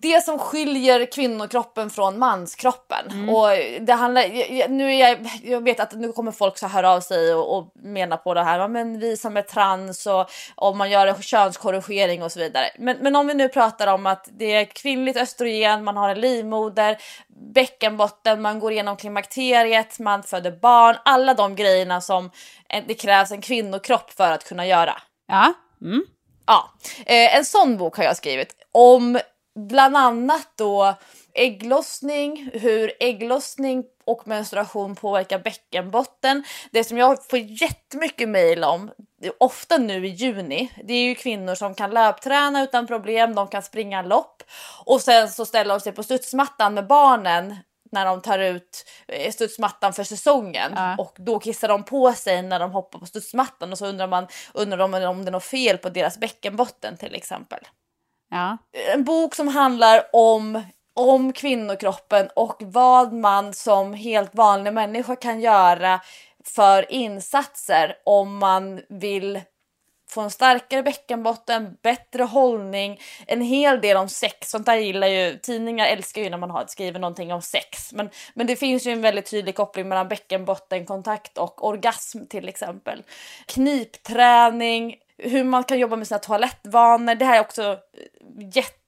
[0.00, 3.28] det som skiljer kvinnokroppen från manskroppen.
[3.28, 3.48] Och
[3.80, 7.34] det handlar, nu är jag, jag vet att nu kommer folk så höra av sig
[7.34, 8.68] och, och mena på det här.
[8.68, 12.64] Men vi som är trans och om man gör en könskorrigering och så vidare.
[12.78, 16.20] Men, men om vi nu pratar om att det är kvinnligt östrogen, man har en
[16.20, 16.96] livmoder,
[17.54, 20.96] bäckenbotten, man går igenom klimakteriet, man föder barn.
[21.04, 22.30] Alla de grejerna som
[22.86, 24.96] det krävs en kvinnokropp för att kunna göra.
[25.28, 25.52] Ja.
[25.82, 26.04] Mm.
[26.50, 26.70] Ja,
[27.06, 29.18] eh, en sån bok har jag skrivit om
[29.54, 30.94] bland annat då
[31.34, 36.44] ägglossning, hur ägglossning och menstruation påverkar bäckenbotten.
[36.70, 38.90] Det som jag får jättemycket mejl om,
[39.38, 43.62] ofta nu i juni, det är ju kvinnor som kan löpträna utan problem, de kan
[43.62, 44.42] springa lopp
[44.84, 47.56] och sen så ställer de sig på studsmattan med barnen
[47.92, 50.96] när de tar ut eh, studsmattan för säsongen Ja.
[50.98, 54.26] och då kissar de på sig när de hoppar på studsmattan och så undrar man
[54.54, 57.58] undrar de om det är något fel på deras bäckenbotten till exempel.
[58.30, 58.58] Ja.
[58.94, 60.62] En bok som handlar om,
[60.94, 66.00] om kvinnokroppen och vad man som helt vanlig människa kan göra
[66.44, 69.40] för insatser om man vill
[70.10, 74.50] få en starkare bäckenbotten, bättre hållning, en hel del om sex.
[74.50, 77.92] Sånt där gillar ju tidningar, älskar ju när man har skriver någonting om sex.
[77.92, 83.02] Men, men det finns ju en väldigt tydlig koppling mellan bäckenbottenkontakt och orgasm till exempel.
[83.46, 87.14] Knipträning, hur man kan jobba med sina toalettvanor.
[87.14, 87.78] Det här är också eh,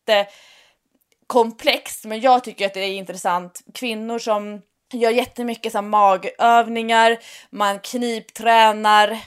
[0.08, 3.60] jättekomplext, men jag tycker att det är intressant.
[3.74, 4.62] Kvinnor som
[4.92, 7.18] gör jättemycket så magövningar,
[7.50, 9.18] man kniptränar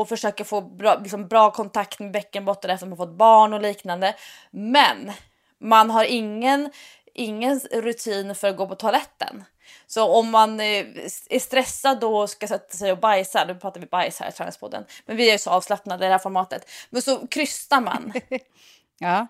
[0.00, 4.14] och försöker få bra, liksom, bra kontakt med bäckenbotten efter man fått barn och liknande.
[4.50, 5.12] Men
[5.60, 6.70] man har ingen,
[7.14, 9.44] ingen rutin för att gå på toaletten.
[9.86, 10.86] Så om man eh,
[11.30, 14.32] är stressad då och ska sätta sig och bajsa, nu pratar vi bajs här i
[14.32, 16.70] Träningspodden, men vi är så avslappnade i det här formatet.
[16.90, 18.12] Men så krystar man.
[18.98, 19.26] ja.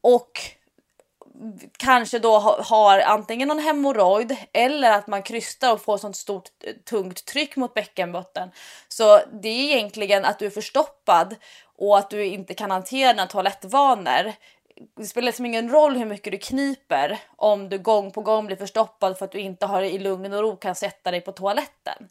[0.00, 0.40] Och
[1.76, 6.74] kanske då har antingen någon hemorrojd eller att man krystar och får sånt stort eh,
[6.74, 8.50] tungt tryck mot bäckenbotten.
[8.88, 11.36] Så det är egentligen att du är förstoppad
[11.78, 14.32] och att du inte kan hantera dina toalettvanor.
[14.96, 18.56] Det spelar liksom ingen roll hur mycket du kniper om du gång på gång blir
[18.56, 22.08] förstoppad för att du inte har i lugn och ro kan sätta dig på toaletten.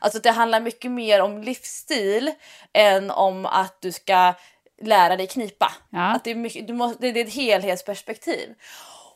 [0.00, 2.32] Alltså det handlar mycket mer om livsstil
[2.72, 4.34] än om att du ska
[4.82, 5.72] lära dig knipa.
[5.90, 6.12] Ja.
[6.12, 8.54] Att det, är mycket, du måste, det är ett helhetsperspektiv.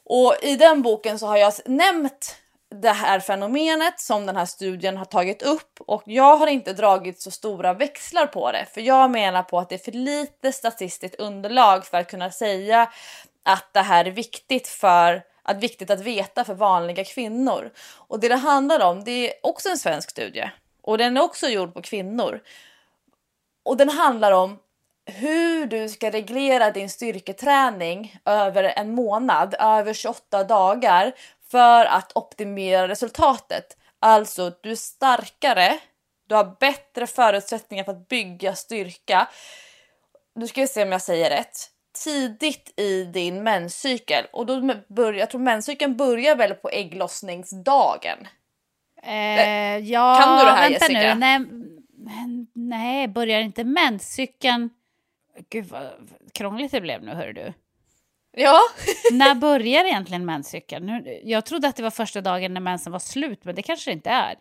[0.05, 2.37] Och i den boken så har jag nämnt
[2.75, 7.21] det här fenomenet som den här studien har tagit upp och jag har inte dragit
[7.21, 11.15] så stora växlar på det för jag menar på att det är för lite statistiskt
[11.15, 12.93] underlag för att kunna säga
[13.43, 17.71] att det här är viktigt för att viktigt att veta för vanliga kvinnor.
[18.09, 20.51] Och det det handlar om, det är också en svensk studie
[20.83, 22.41] och den är också gjord på kvinnor.
[23.63, 24.59] Och den handlar om
[25.11, 31.13] hur du ska reglera din styrketräning över en månad, över 28 dagar
[31.51, 33.77] för att optimera resultatet.
[33.99, 35.79] Alltså, du är starkare,
[36.29, 39.29] du har bättre förutsättningar för att bygga styrka.
[40.35, 41.57] Nu ska vi se om jag säger rätt.
[42.05, 48.19] Tidigt i din menscykel och då börjar, jag tror menscykeln börjar väl på ägglossningsdagen.
[49.03, 51.15] Eh, ja, kan du det här vänta Jessica?
[51.15, 51.21] Nu,
[51.99, 54.71] nej, nej, börjar inte menscykeln...
[55.49, 57.53] Gud vad krångligt det blev nu, hör du.
[58.37, 58.61] Ja.
[59.13, 60.87] när börjar egentligen menscykeln?
[60.87, 63.91] Nu, jag trodde att det var första dagen när mensen var slut, men det kanske
[63.91, 64.35] det inte är.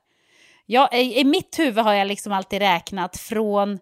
[0.66, 3.80] Jag, i, I mitt huvud har jag liksom alltid räknat från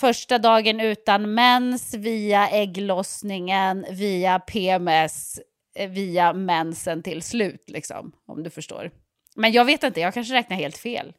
[0.00, 5.40] första dagen utan mens, via ägglossningen, via PMS,
[5.74, 8.90] eh, via mensen till slut, liksom, om du förstår.
[9.36, 11.12] Men jag vet inte, jag kanske räknar helt fel.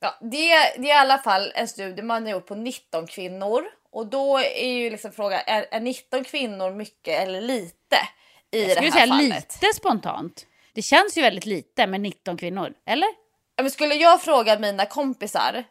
[0.00, 0.48] Ja, det,
[0.78, 4.38] det är i alla fall en studie man har gjort på 19 kvinnor och då
[4.38, 7.96] är ju liksom frågan, är, är 19 kvinnor mycket eller lite
[8.50, 9.58] i Jag det skulle här säga fallet?
[9.62, 10.46] lite spontant.
[10.74, 13.08] Det känns ju väldigt lite med 19 kvinnor, eller?
[13.62, 15.64] Men skulle jag fråga mina kompisar,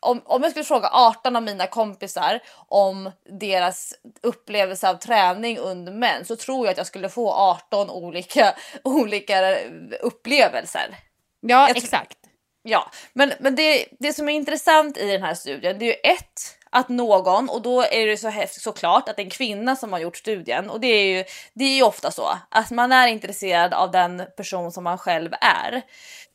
[0.00, 3.10] om, om jag skulle fråga 18 av mina kompisar om
[3.40, 8.54] deras upplevelse av träning under mens så tror jag att jag skulle få 18 olika,
[8.84, 9.58] olika
[10.00, 10.96] upplevelser.
[11.40, 12.18] Ja, Jag exakt.
[12.62, 16.12] Ja, men, men det, det som är intressant i den här studien det är ju
[16.12, 19.76] ett att någon och då är det så häftigt såklart att det är en kvinna
[19.76, 22.92] som har gjort studien och det är ju det är ju ofta så att man
[22.92, 25.82] är intresserad av den person som man själv är.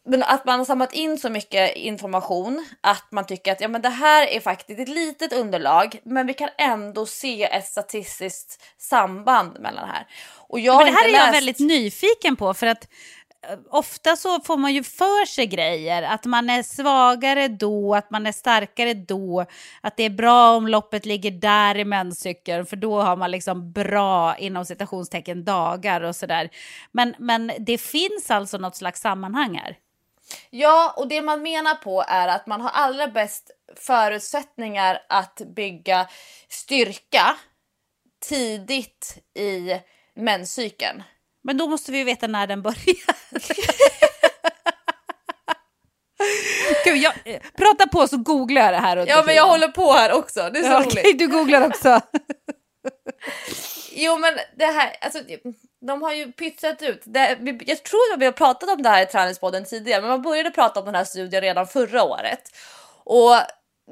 [0.05, 3.81] Men att man har samlat in så mycket information att man tycker att ja, men
[3.81, 9.59] det här är faktiskt ett litet underlag, men vi kan ändå se ett statistiskt samband
[9.59, 10.07] mellan det här.
[10.47, 12.87] Och jag Men det här är inte jag läst- väldigt nyfiken på för att
[13.69, 18.27] ofta så får man ju för sig grejer, att man är svagare då, att man
[18.27, 19.45] är starkare då,
[19.81, 23.71] att det är bra om loppet ligger där i menscykeln för då har man liksom
[23.71, 26.49] bra inom citationstecken dagar och sådär.
[26.91, 29.77] Men, men det finns alltså något slags sammanhang här.
[30.49, 36.07] Ja, och det man menar på är att man har allra bäst förutsättningar att bygga
[36.49, 37.35] styrka
[38.29, 39.79] tidigt i
[40.15, 41.03] menscykeln.
[41.43, 43.15] Men då måste vi ju veta när den börjar.
[46.85, 49.05] Gud, jag, eh, prata på så googlar jag det här.
[49.07, 50.49] Ja, men jag håller på här också.
[50.53, 50.97] Det är så Ja, roligt.
[50.97, 52.01] okej, du googlar också.
[53.93, 55.19] Jo, men det här, alltså,
[55.87, 57.01] de har ju pytsat ut.
[57.05, 60.09] Det, vi- jag tror att vi har pratat om det här i Träningspodden tidigare, men
[60.09, 62.41] man började prata om den här studien redan förra året.
[63.03, 63.35] Och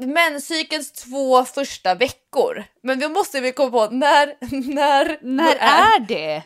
[0.06, 2.64] menscykelns två första veckor.
[2.84, 4.36] Men vi måste väl komma på när,
[4.76, 6.43] när, När är det?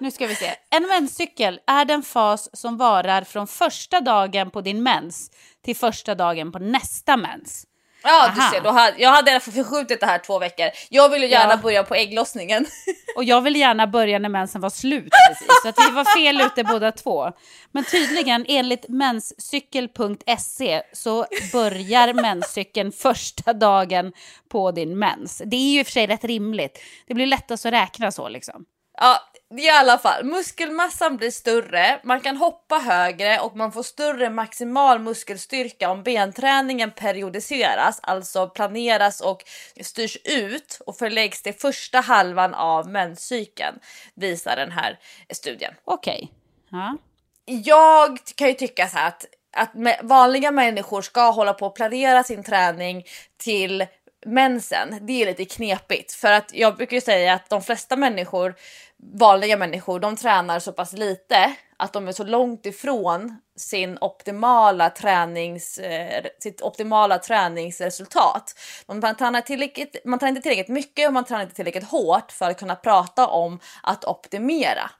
[0.00, 0.54] Nu ska vi se.
[0.70, 5.30] En menscykel är den fas som varar från första dagen på din mens
[5.64, 7.66] till första dagen på nästa mens.
[8.04, 8.50] Ja du Aha.
[8.50, 10.66] ser, då hade, jag hade därför förskjutit det här två veckor.
[10.90, 11.56] Jag vill ju gärna Ja.
[11.56, 12.66] börja på ägglossningen.
[13.16, 15.08] Och jag vill gärna börja när mensen var slut.
[15.28, 15.46] Precis.
[15.62, 17.32] Så att vi var fel ute båda två.
[17.72, 24.12] Men tydligen enligt menscykel.se så börjar menscykeln första dagen
[24.48, 25.42] på din mens.
[25.46, 26.78] Det är ju i och för sig rätt rimligt.
[27.06, 28.64] Det blir lättast att räkna så liksom.
[28.98, 29.18] Ja,
[29.58, 30.24] i alla fall.
[30.24, 36.90] Muskelmassan blir större, man kan hoppa högre och man får större maximal muskelstyrka om benträningen
[36.90, 39.44] periodiseras, alltså planeras och
[39.80, 43.78] styrs ut och förläggs till första halvan av menscykeln,
[44.14, 44.98] visar den här
[45.30, 45.74] studien.
[45.84, 46.32] Okej.
[46.70, 46.96] Ja.
[47.44, 49.26] Jag kan ju tycka så här att,
[49.56, 49.70] att
[50.02, 53.04] vanliga människor ska hålla på och planera sin träning
[53.36, 53.86] till
[54.26, 54.98] mensen.
[55.06, 58.54] Det är lite knepigt för att jag brukar ju säga att de flesta människor,
[59.02, 64.90] vanliga människor, de tränar så pass lite att de är så långt ifrån sin optimala
[64.90, 68.54] tränings, eh, sitt optimala träningsresultat.
[68.86, 72.50] Man tränar, tillräckligt, man tränar inte tillräckligt mycket och man tränar inte tillräckligt hårt för
[72.50, 74.90] att kunna prata om att optimera.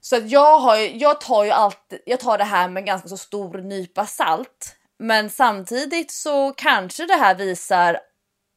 [0.00, 3.16] Så att jag, har, jag tar ju alltid, jag tar det här med ganska så
[3.16, 4.76] stor nypa salt.
[4.98, 7.98] Men samtidigt så kanske det här visar,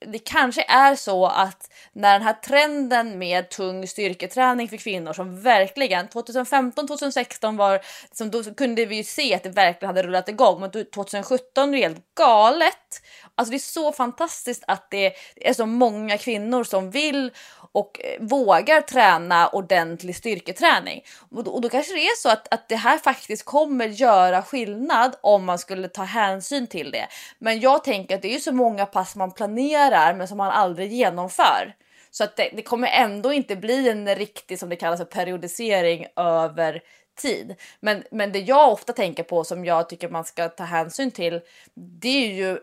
[0.06, 5.42] det kanske är så att när den här trenden med tung styrketräning för kvinnor som
[5.42, 10.30] verkligen 2015 2016 var, liksom, då kunde vi ju se att det verkligen hade rullat
[10.30, 10.62] igång.
[10.62, 13.02] Men 2017 är det helt galet.
[13.36, 17.32] Alltså det är så fantastiskt att det är så många kvinnor som vill
[17.72, 21.04] och eh, vågar träna ordentlig styrketräning.
[21.32, 24.42] Och då, och då kanske det är så att, att det här faktiskt kommer göra
[24.42, 27.08] skillnad om man skulle ta hänsyn till det.
[27.40, 30.52] Men jag tänker att det är ju så många pass man planerar men som man
[30.52, 31.76] aldrig genomför.
[32.12, 36.08] Så att det, det kommer ändå inte bli en riktig som det kallas för periodisering
[36.16, 36.82] över
[37.18, 37.56] tid.
[37.80, 41.42] Men, men det jag ofta tänker på som jag tycker man ska ta hänsyn till
[41.76, 42.60] det är ju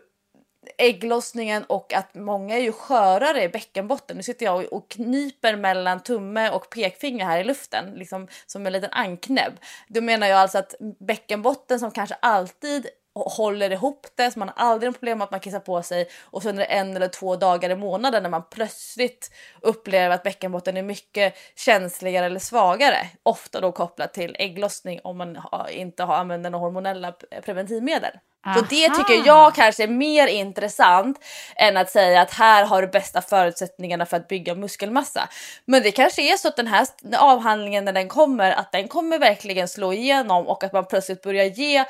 [0.77, 4.17] ägglossningen och att många är ju skörare i bäckenbotten.
[4.17, 8.73] Nu sitter jag och kniper mellan tumme och pekfinger här i luften, liksom som en
[8.73, 9.53] liten anknäbb.
[9.87, 14.65] Då menar jag alltså att bäckenbotten som kanske alltid håller ihop det, så man har
[14.65, 17.35] aldrig något problem med att man kissar på sig och så under en eller två
[17.35, 23.61] dagar i månaden när man plötsligt upplever att bäckenbotten är mycket känsligare eller svagare, ofta
[23.61, 25.37] då kopplat till ägglossning om man
[25.69, 27.13] inte har använder några hormonella
[27.45, 28.11] preventivmedel.
[28.55, 31.19] Så det tycker jag kanske är mer intressant
[31.55, 35.29] än att säga att här har du bästa förutsättningarna för att bygga muskelmassa.
[35.65, 36.87] Men det kanske är så att den här
[37.17, 41.45] avhandlingen när den kommer, att den kommer verkligen slå igenom och att man plötsligt börjar
[41.45, 41.85] ge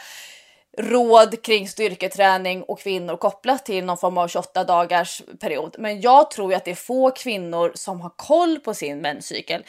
[0.77, 5.75] råd kring styrketräning och kvinnor kopplat till någon form av 28 dagars period.
[5.79, 9.63] Men jag tror ju att det är få kvinnor som har koll på sin menscykel.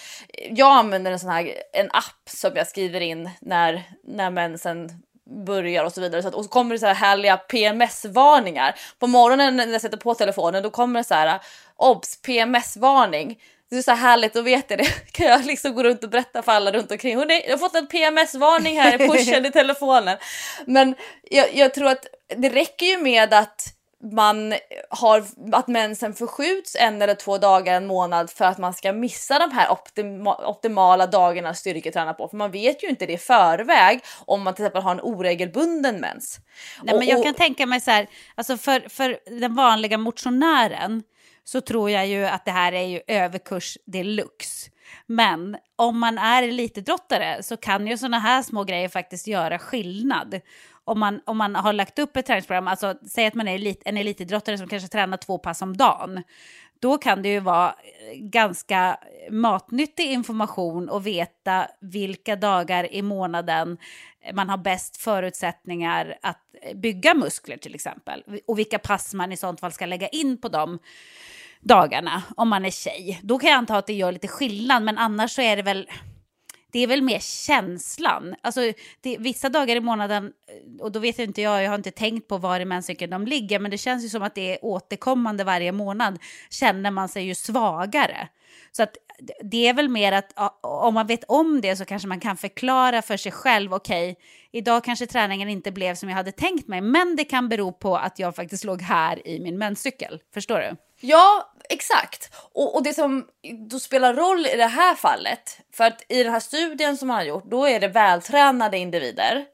[0.51, 5.03] Jag använder en sån här en app som jag skriver in när, när mensen
[5.47, 6.23] börjar och så vidare.
[6.23, 8.75] Så att, och så kommer det så här härliga PMS-varningar.
[8.99, 11.41] På morgonen när jag sätter på telefonen då kommer det så här
[11.77, 13.39] obs PMS-varning.
[13.71, 14.85] Det är så här härligt att veta det.
[15.13, 17.17] Kan jag liksom gå runt och berätta för alla runt omkring.
[17.17, 20.19] Hörrni, jag har fått en PMS-varning här i pushen i telefonen.
[20.67, 20.95] Men
[21.31, 22.07] jag, jag tror att
[22.37, 23.73] det räcker ju med att
[24.13, 24.55] man
[24.91, 29.39] har att mensen förskjuts en eller två dagar en månad för att man ska missa
[29.39, 32.29] de här optima, optimala dagarna att styrketräna på.
[32.29, 36.01] För man vet ju inte det i förväg om man till exempel har en oregelbunden
[36.01, 36.39] mens.
[36.83, 39.99] Nej, Och- men jag och- kan tänka mig så här, alltså för, för den vanliga
[39.99, 41.03] motionären
[41.49, 44.71] så tror jag ju att det här är ju överkurs deluxe.
[45.07, 50.41] Men om man är elitidrottare så kan ju sådana här små grejer faktiskt göra skillnad.
[50.85, 53.83] Om man, om man har lagt upp ett träningsprogram, alltså säg att man är elit,
[53.85, 56.23] en elitidrottare som kanske tränar två pass om dagen.
[56.81, 58.99] Då kan det ju vara eh, ganska
[59.31, 63.79] matnyttig information och veta vilka dagar i månaden
[64.33, 68.25] man har bäst förutsättningar att eh, bygga muskler till exempel.
[68.47, 70.79] Och vilka pass man i sånt fall ska lägga in på dem
[71.61, 73.21] dagarna om man är tjej.
[73.23, 75.91] Då kan jag anta att det gör lite skillnad, men annars så är det väl
[76.73, 78.35] det är väl mer känslan.
[78.41, 78.61] Alltså,
[79.01, 81.91] det, vissa dagar i månaden, eh, och då vet jag inte jag, jag har inte
[81.91, 84.65] tänkt på var i menscykeln de ligger, men det känns ju som att det är
[84.65, 86.19] återkommande varje månad,
[86.51, 88.29] känner man sig ju svagare.
[88.73, 88.97] Så att
[89.43, 90.33] det är väl mer att
[90.63, 94.17] om man vet om det så kanske man kan förklara för sig själv, okej,
[94.53, 97.97] idag kanske träningen inte blev som jag hade tänkt mig, men det kan bero på
[97.97, 100.21] att jag faktiskt låg här i min menscykel.
[100.35, 100.77] Förstår du?
[101.07, 102.35] Ja, exakt.
[102.53, 103.27] Och, och det som
[103.71, 107.17] då spelar roll i det här fallet, för att i den här studien som man
[107.17, 109.45] har gjort, då är det vältränade individer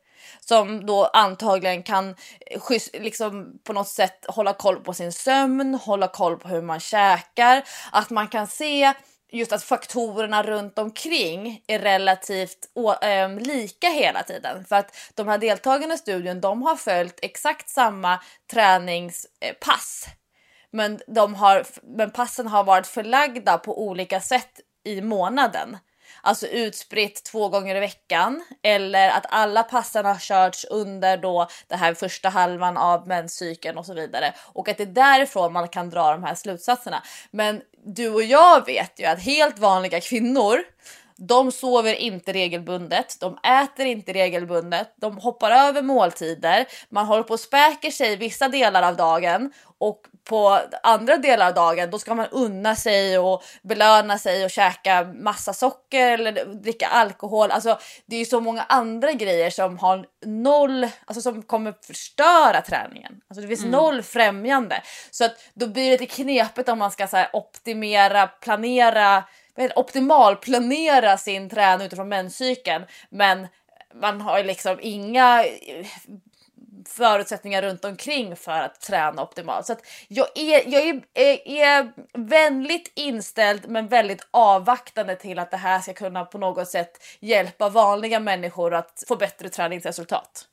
[0.40, 2.16] som då antagligen kan
[2.92, 7.62] liksom på något sätt hålla koll på sin sömn, hålla koll på hur man käkar,
[7.92, 8.92] att man kan se
[9.32, 14.64] just att faktorerna runt omkring är relativt å, ehm, lika hela tiden.
[14.64, 18.22] För att de här deltagarna i studien, de har följt exakt samma
[18.52, 20.06] träningspass.
[20.06, 20.21] Eh,
[20.72, 25.78] men, de har, men passen har varit förlagda på olika sätt i månaden.
[26.24, 31.76] Alltså utspritt två gånger i veckan eller att alla passen har körts under då det
[31.76, 35.90] här första halvan av menscykeln och så vidare och att det är därifrån man kan
[35.90, 37.02] dra de här slutsatserna.
[37.30, 40.64] Men du och jag vet ju att helt vanliga kvinnor
[41.16, 47.34] de sover inte regelbundet, de äter inte regelbundet, de hoppar över måltider, man håller på
[47.34, 52.14] och späker sig vissa delar av dagen och på andra delar av dagen då ska
[52.14, 57.50] man unna sig och belöna sig och käka massa socker eller dricka alkohol.
[57.50, 62.60] Alltså det är ju så många andra grejer som har noll, alltså som kommer förstöra
[62.60, 63.20] träningen.
[63.28, 63.72] Alltså det finns mm.
[63.72, 64.82] noll främjande.
[65.10, 69.24] Så att då blir det lite knepigt om man ska så optimera, planera
[69.76, 73.48] optimalplanera sin träning utifrån menscykeln men
[73.94, 75.44] man har liksom inga
[76.88, 79.66] förutsättningar runt omkring för att träna optimalt.
[79.66, 85.50] Så att jag är, jag är, är, är vänligt inställd men väldigt avvaktande till att
[85.50, 90.48] det här ska kunna på något sätt hjälpa vanliga människor att få bättre träningsresultat.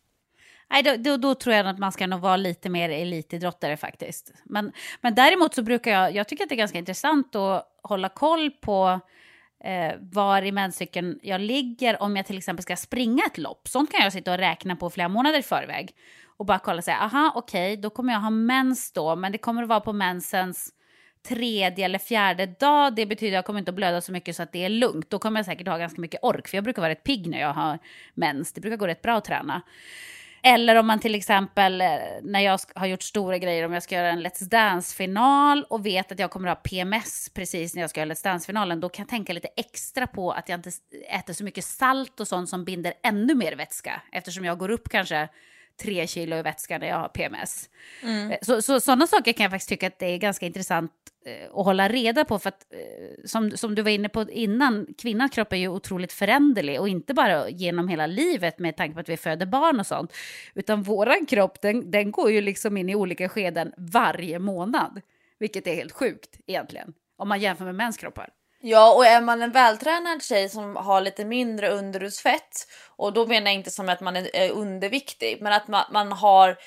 [0.72, 4.34] Nej, då, då, då, tror jag att man ska nog vara lite mer elitidrottare faktiskt.
[4.44, 4.72] Men,
[5.02, 8.52] men däremot så brukar jag, jag tycker att det är ganska intressant att hålla koll
[8.52, 9.00] på
[9.64, 13.68] eh, var i menscykeln jag ligger om jag till exempel ska springa ett lopp.
[13.68, 15.96] Sånt kan jag sitta och räkna på flera månader i förväg.
[16.38, 19.32] Och bara kolla och säga, aha okej, okay, då kommer jag ha mens då, men
[19.32, 20.74] det kommer att vara på mensens
[21.28, 22.96] tredje eller fjärde dag.
[22.96, 25.10] Det betyder att jag kommer inte att blöda så mycket så att det är lugnt.
[25.10, 27.40] Då kommer jag säkert ha ganska mycket ork, för jag brukar vara rätt pigg när
[27.40, 27.80] jag har
[28.14, 28.54] mens.
[28.54, 29.62] Det brukar gå rätt bra att träna.
[30.44, 31.88] Eller om man till exempel, eh,
[32.24, 36.12] när jag har gjort stora grejer, om jag ska göra en Let's Dance-final och vet
[36.12, 39.04] att jag kommer att ha PMS precis när jag ska göra Let's Dance-finalen, då kan
[39.04, 40.72] jag tänka lite extra på att jag inte
[41.10, 44.90] äter så mycket salt och sånt som binder ännu mer vätska, eftersom jag går upp
[44.90, 45.30] kanske
[45.80, 47.70] tre kilo i vätska när jag har PMS.
[48.04, 48.32] Mm.
[48.32, 50.92] Eh, så, så sådana saker kan jag faktiskt tycka att det är ganska intressant
[51.26, 52.40] eh, att hålla reda på.
[52.40, 56.14] För att, eh, som, som du var inne på innan, kvinnans kropp är ju otroligt
[56.14, 56.80] föränderlig.
[56.80, 60.14] Och inte bara genom hela livet med tanke på att vi föder barn och sånt.
[60.56, 65.02] Utan våran kropp, den, den går ju liksom in i olika skeden varje månad.
[65.40, 66.94] Vilket är helt sjukt egentligen.
[67.18, 68.30] Om man jämför med mäns kroppar.
[68.62, 73.48] Ja, och är man en vältränad tjej som har lite mindre underhudsfett och då menar
[73.48, 76.58] jag inte som att man är underviktig, men att man, man har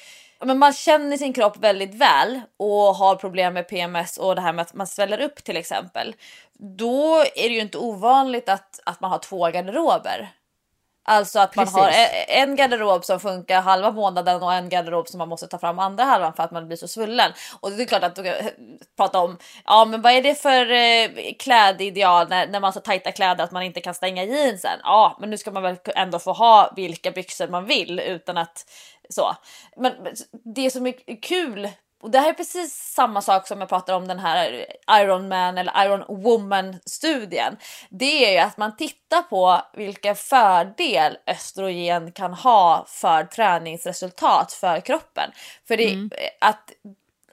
[0.44, 4.52] men man känner sin kropp väldigt väl och har problem med PMS och det här
[4.52, 6.14] med att man sväller upp till exempel.
[6.52, 10.32] Då är det ju inte ovanligt att, att man har två garderober.
[11.04, 11.80] Alltså att man Precis.
[11.80, 11.90] har
[12.28, 16.04] en garderob som funkar halva månaden och en garderob som man måste ta fram andra
[16.04, 17.32] halvan för att man blir så svullen.
[17.60, 18.34] Och det är klart att du kan
[18.96, 22.80] prata om, ja men vad är det för eh, klädideal när, när man har så
[22.80, 24.80] tajta kläder att man inte kan stänga jeansen?
[24.82, 28.64] Ja, men nu ska man väl ändå få ha vilka byxor man vill utan att
[29.08, 29.36] så.
[29.76, 29.92] Men
[30.54, 31.68] det som är kul
[32.02, 35.58] och det här är precis samma sak som jag pratar om den här Iron Man
[35.58, 37.56] eller Iron Woman studien.
[37.90, 44.80] Det är ju att man tittar på vilka fördel östrogen kan ha för träningsresultat för
[44.80, 45.30] kroppen.
[45.68, 46.10] För det mm.
[46.40, 46.72] att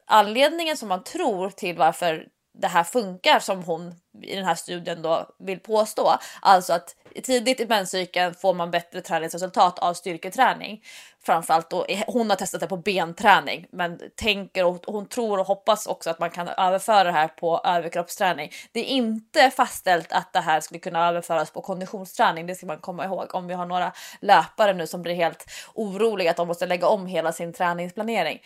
[0.05, 5.01] anledningen som man tror till varför det här funkar som hon i den här studien
[5.01, 6.17] då vill påstå.
[6.41, 10.83] Alltså att tidigt i menscykeln får man bättre träningsresultat av styrketräning.
[11.23, 15.87] Framförallt då, hon har testat det på benträning men tänker och hon tror och hoppas
[15.87, 18.51] också att man kan överföra det här på överkroppsträning.
[18.71, 22.45] Det är inte fastställt att det här skulle kunna överföras på konditionsträning.
[22.47, 26.31] Det ska man komma ihåg om vi har några löpare nu som blir helt oroliga
[26.31, 28.39] att de måste lägga om hela sin träningsplanering.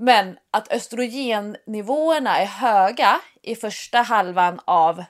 [0.00, 5.04] Men att östrogennivåerna är höga i första halvan av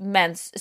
[0.00, 0.52] mens,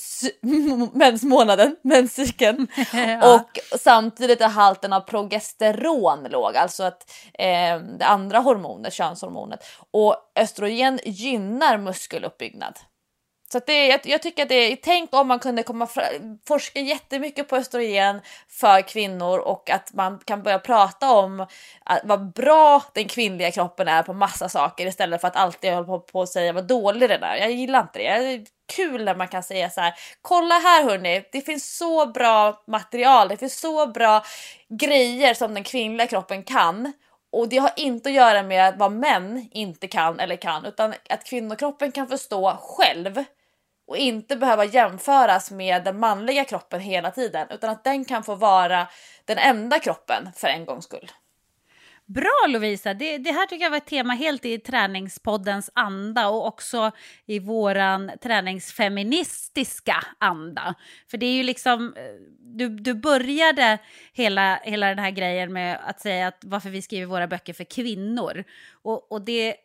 [0.94, 2.68] mensmånaden, menscykeln.
[2.94, 3.36] ja.
[3.36, 9.66] Och samtidigt är halten av progesteron låg, alltså att eh, det andra hormonet, könshormonet.
[9.92, 12.80] Och östrogen gynnar muskeluppbyggnad.
[13.52, 15.88] Så det, jag, jag, tycker att det är, tänk om man kunde komma
[16.48, 21.40] forska jättemycket på östrogen för kvinnor och att man kan börja prata om
[21.86, 25.86] att, vad bra den kvinnliga kroppen är på massa saker istället för att alltid hålla
[25.86, 27.36] på, på att säga vad dålig den är.
[27.36, 28.04] Jag gillar inte det.
[28.04, 28.46] Jag är
[28.76, 29.94] kul när man kan säga så här.
[30.22, 34.24] Kolla här hörni, det finns så bra material, det finns så bra
[34.70, 36.94] grejer som den kvinnliga kroppen kan
[37.32, 41.24] och det har inte att göra med vad män inte kan eller kan utan att
[41.24, 43.24] kvinnokroppen kan förstå själv
[43.88, 48.36] och inte behöva jämföras med den manliga kroppen hela tiden utan att den kan få
[48.36, 48.88] vara
[49.26, 51.12] den enda kroppen för en gångs skull.
[52.06, 56.48] Bra Lovisa, det, det här tycker jag var ett tema helt i träningspoddens anda och
[56.48, 56.92] också
[57.26, 60.76] i våran träningsfeministiska anda.
[61.12, 62.04] För det är ju liksom, eh,
[62.40, 63.78] du, du började
[64.14, 67.64] hela, hela den här grejen med att säga att varför vi skriver våra böcker för
[67.64, 68.44] kvinnor.
[68.72, 69.56] Och, och det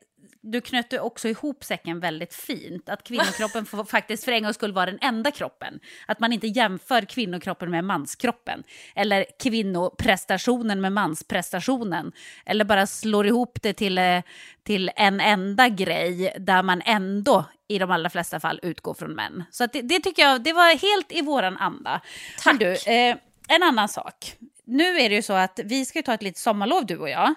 [0.40, 2.88] du knöt också ihop säcken väldigt fint.
[2.88, 5.80] Att kvinnokroppen får faktiskt för en gångs skull vara den enda kroppen.
[6.06, 8.62] Att man inte jämför kvinnokroppen med manskroppen.
[8.94, 12.12] Eller kvinnoprestationen med mansprestationen.
[12.46, 14.22] Eller bara slår ihop det till, eh,
[14.62, 19.44] till en enda grej där man ändå i de allra flesta fall utgår från män.
[19.50, 22.00] Så det, det, tycker jag, det var helt i våran anda.
[22.38, 22.58] Tack.
[22.58, 23.16] Du, eh,
[23.48, 24.36] en annan sak.
[24.64, 27.34] Nu är det ju så att vi ska ta ett litet sommarlov du och jag.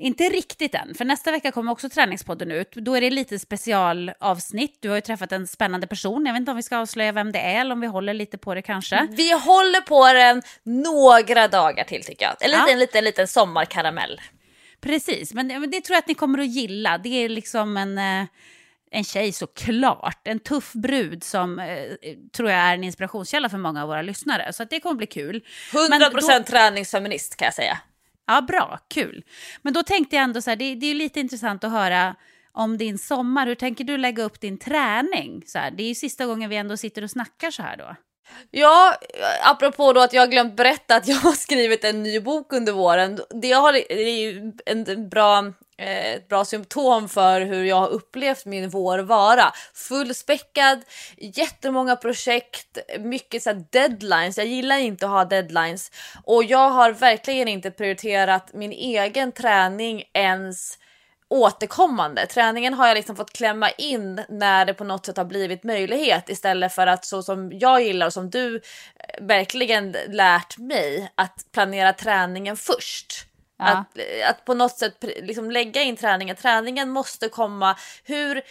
[0.00, 2.72] Inte riktigt än, för nästa vecka kommer också träningspodden ut.
[2.72, 4.78] Då är det lite specialavsnitt.
[4.80, 6.26] Du har ju träffat en spännande person.
[6.26, 8.38] Jag vet inte om vi ska avslöja vem det är eller om vi håller lite
[8.38, 9.06] på det kanske.
[9.10, 12.36] Vi håller på den några dagar till tycker jag.
[12.40, 12.76] En liten, Ja.
[12.76, 14.20] liten, liten sommarkaramell.
[14.80, 16.98] Precis, men, det tror jag att ni kommer att gilla.
[16.98, 18.26] Det är liksom en, eh,
[18.90, 20.20] en tjej såklart.
[20.28, 21.66] En tuff brud som eh,
[22.36, 24.52] tror jag är en inspirationskälla för många av våra lyssnare.
[24.52, 25.44] Så att det kommer bli kul.
[25.90, 27.78] Men 100% då- träningsfeminist kan jag säga.
[28.28, 29.24] Ja, bra, kul.
[29.62, 32.14] Men då tänkte jag ändå så här, det, det är lite intressant att höra
[32.52, 33.46] om din sommar.
[33.46, 35.42] Hur tänker du lägga upp din träning?
[35.46, 37.96] Så här, det är ju sista gången vi ändå sitter och snackar så här då.
[38.50, 38.94] Ja,
[39.42, 42.72] apropå då att jag har glömt berätta att jag har skrivit en ny bok under
[42.72, 43.18] våren.
[43.30, 47.88] Det, har, det är ju en bra, Eh, ett bra symptom för hur jag har
[47.88, 49.52] upplevt min vår vara.
[49.74, 50.82] Fullspäckad,
[51.16, 54.38] jättemånga projekt, mycket så här deadlines.
[54.38, 55.90] Jag gillar inte att ha deadlines
[56.24, 60.78] och jag har verkligen inte prioriterat min egen träning ens
[61.28, 62.26] återkommande.
[62.26, 66.28] Träningen har jag liksom fått klämma in när det på något sätt har blivit möjlighet
[66.28, 68.60] istället för att så som jag gillar och som du eh,
[69.26, 73.27] verkligen lärt mig att planera träningen först.
[73.58, 73.64] Ja.
[73.64, 76.36] Att, eh, att på något sätt liksom lägga in träningen.
[76.36, 78.42] Träningen måste komma hur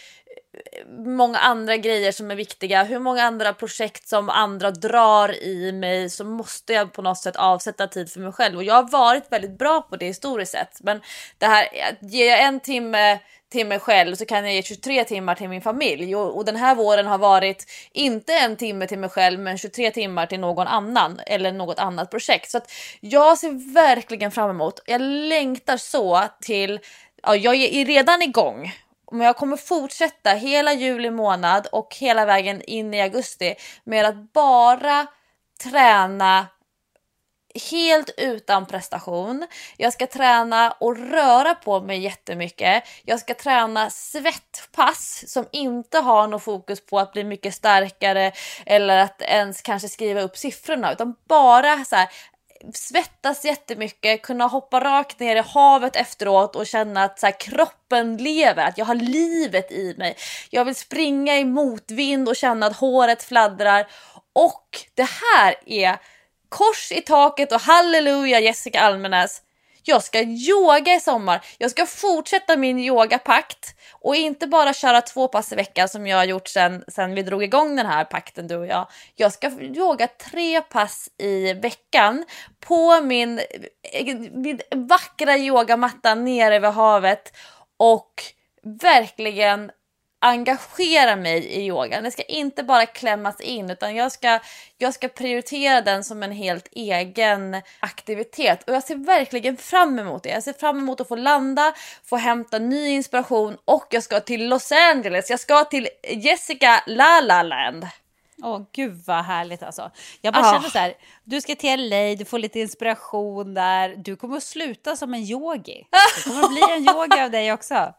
[1.06, 6.10] många andra grejer som är viktiga, hur många andra projekt som andra drar i mig
[6.10, 9.32] så måste jag på något sätt avsätta tid för mig själv och jag har varit
[9.32, 10.80] väldigt bra på det historiskt sett.
[10.80, 11.00] Men
[11.38, 11.68] det här,
[12.00, 13.18] ger jag en timme
[13.50, 16.56] till mig själv så kan jag ge 23 timmar till min familj och, och den
[16.56, 20.66] här våren har varit inte en timme till mig själv men 23 timmar till någon
[20.66, 22.50] annan eller något annat projekt.
[22.50, 26.80] Så att jag ser verkligen fram emot, jag längtar så till,
[27.22, 28.72] ja jag är redan igång
[29.12, 33.54] men jag kommer fortsätta hela juli månad och hela vägen in i augusti
[33.84, 35.06] med att bara
[35.62, 36.46] träna
[37.70, 39.46] helt utan prestation.
[39.76, 42.84] Jag ska träna och röra på mig jättemycket.
[43.04, 48.32] Jag ska träna svettpass som inte har något fokus på att bli mycket starkare
[48.66, 52.08] eller att ens kanske skriva upp siffrorna utan bara så här
[52.74, 58.16] svettas jättemycket, kunna hoppa rakt ner i havet efteråt och känna att så här, kroppen
[58.16, 60.16] lever, att jag har livet i mig.
[60.50, 63.86] Jag vill springa i motvind och känna att håret fladdrar.
[64.32, 65.96] Och det här är
[66.48, 69.42] kors i taket och halleluja Jessica Almenäs.
[69.88, 71.40] Jag ska yoga i sommar.
[71.58, 76.16] Jag ska fortsätta min yogapakt och inte bara köra två pass i veckan som jag
[76.16, 78.86] har gjort sen, sen vi drog igång den här pakten du och jag.
[79.14, 82.24] Jag ska yoga tre pass i veckan
[82.60, 83.40] på min,
[84.32, 87.32] min vackra yogamatta nere vid havet
[87.76, 88.22] och
[88.62, 89.70] verkligen
[90.20, 92.04] engagera mig i yogan.
[92.04, 94.38] Det ska inte bara klämmas in utan jag ska,
[94.78, 100.22] jag ska prioritera den som en helt egen aktivitet och jag ser verkligen fram emot
[100.22, 100.28] det.
[100.28, 101.72] Jag ser fram emot att få landa,
[102.04, 105.30] få hämta ny inspiration och jag ska till Los Angeles.
[105.30, 107.86] Jag ska till Jessica La La Land.
[108.42, 109.90] Åh, gud vad härligt alltså.
[110.20, 110.52] Jag bara Ah.
[110.54, 113.94] känner så här, du ska till LA, du får lite inspiration där.
[113.96, 115.86] Du kommer att sluta som en yogi.
[116.16, 117.94] Det kommer att bli en yogi av dig också.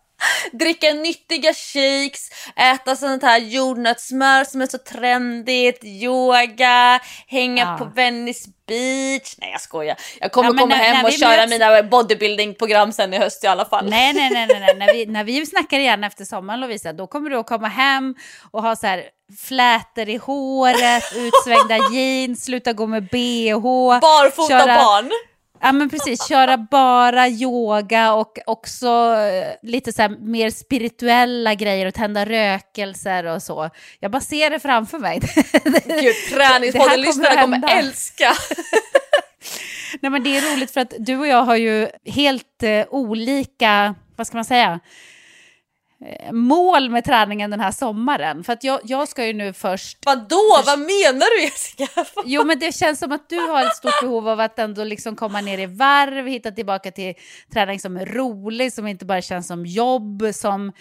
[0.52, 7.78] Dricka nyttiga shakes, äta sånt här jordnötssmör som är så trendigt, yoga, hänga Ja.
[7.86, 9.36] på Venice Beach.
[9.38, 9.98] Nej jag skojar.
[10.20, 13.44] Jag kommer Ja, komma när- hem när och köra möts- mina bodybuilding-program sen i höst
[13.44, 13.90] i alla fall.
[13.90, 14.76] Nej, nej, nej, nej, nej.
[14.76, 18.16] När, vi, när vi snackar igen efter sommaren Lovisa, då kommer du att komma hem
[18.52, 19.04] och ha så här
[19.48, 24.00] flätor i håret, utsvängda jeans, sluta gå med bh.
[24.02, 25.12] Barfota köra- barn.
[25.62, 31.94] Ja men precis, köra bara yoga och också eh, lite så mer spirituella grejer och
[31.94, 33.70] tända rökelser och så.
[34.00, 35.20] Jag bara ser det framför mig.
[35.64, 38.34] Gud, Det här träningspodden kommer kommer älska.
[40.02, 43.96] Nej men det är roligt för att du och jag har ju helt eh, olika,
[44.16, 44.80] vad ska man säga,
[46.32, 48.44] mål med träningen den här sommaren.
[48.44, 49.98] För att jag, jag ska ju nu först...
[50.06, 50.62] Vadå?
[50.66, 51.88] Vad menar du Jessica?
[52.26, 55.16] Jo, men det känns som att du har ett stort behov av att ändå liksom
[55.16, 57.14] komma ner i varv, hitta tillbaka till
[57.54, 60.72] träning som är rolig, som inte bara känns som jobb, som...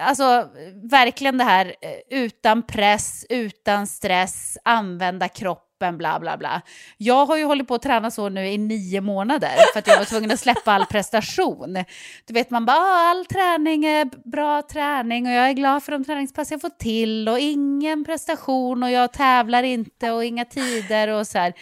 [0.00, 0.48] Alltså
[0.90, 6.62] verkligen det här eh, utan press, utan stress, använda kroppen, bla bla bla.
[6.96, 9.98] Jag har ju hållit på att träna så nu i nio månader för att jag
[9.98, 11.84] var tvungen att släppa all prestation.
[12.26, 15.92] Du vet man bara, ah, all träning är bra träning och jag är glad för
[15.92, 21.08] de träningspass jag får till och ingen prestation och jag tävlar inte och inga tider
[21.08, 21.52] och så här.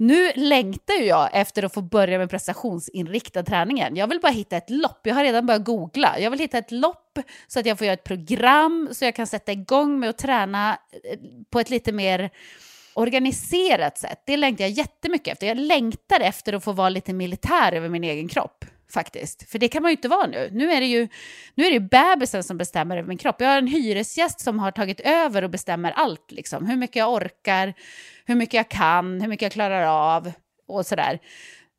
[0.00, 3.96] Nu längtar ju jag efter att få börja med prestationsinriktad träning igen.
[3.96, 5.00] Jag vill bara hitta ett lopp.
[5.02, 6.18] Jag har redan börjat googla.
[6.18, 9.26] Jag vill hitta ett lopp så att jag får göra ett program så jag kan
[9.26, 11.18] sätta igång med att träna eh,
[11.50, 12.30] på ett lite mer
[12.94, 14.22] organiserat sätt.
[14.26, 15.46] Det längtar jag jättemycket efter.
[15.46, 19.50] Jag längtar efter att få vara lite militär över min egen kropp faktiskt.
[19.50, 20.48] För det kan man ju inte vara nu.
[20.52, 21.08] Nu är det ju,
[21.54, 23.36] nu är det ju bebisen som bestämmer över min kropp.
[23.38, 26.32] Jag har en hyresgäst som har tagit över och bestämmer allt.
[26.32, 26.66] Liksom.
[26.66, 27.74] Hur mycket jag orkar,
[28.24, 30.32] hur mycket jag kan, hur mycket jag klarar av
[30.68, 31.18] och sådär.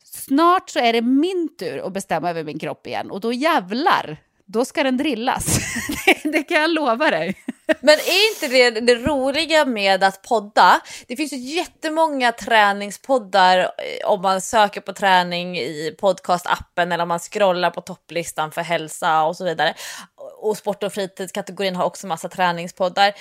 [0.03, 4.17] Snart så är det min tur att bestämma över min kropp igen och då jävlar,
[4.45, 5.59] då ska den drillas.
[6.05, 7.35] det, det kan jag lova dig.
[7.79, 10.81] Men är inte det det roliga med att podda?
[11.07, 17.07] Det finns ju jättemånga träningspoddar eh, om man söker på träning i podcastappen eller om
[17.07, 19.73] man scrollar på topplistan för hälsa och så vidare.
[20.41, 23.13] Och sport och fritidskategorin har också massa träningspoddar.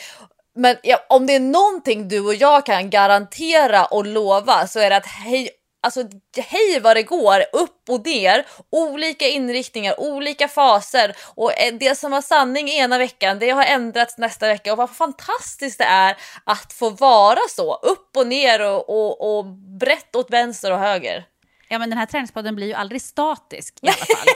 [0.55, 4.91] Men ja, om det är någonting du och jag kan garantera och lova så är
[4.91, 5.51] det att hej
[5.81, 6.05] Alltså
[6.37, 12.11] hej vad det går, upp och ner, olika inriktningar, olika faser och eh, det som
[12.11, 16.73] var sanning ena veckan det har ändrats nästa vecka och vad fantastiskt det är att
[16.73, 19.45] få vara så, upp och ner och, och, och
[19.81, 21.25] brett åt vänster och höger.
[21.69, 24.27] Ja, men den här träningspodden blir ju aldrig statisk i alla fall.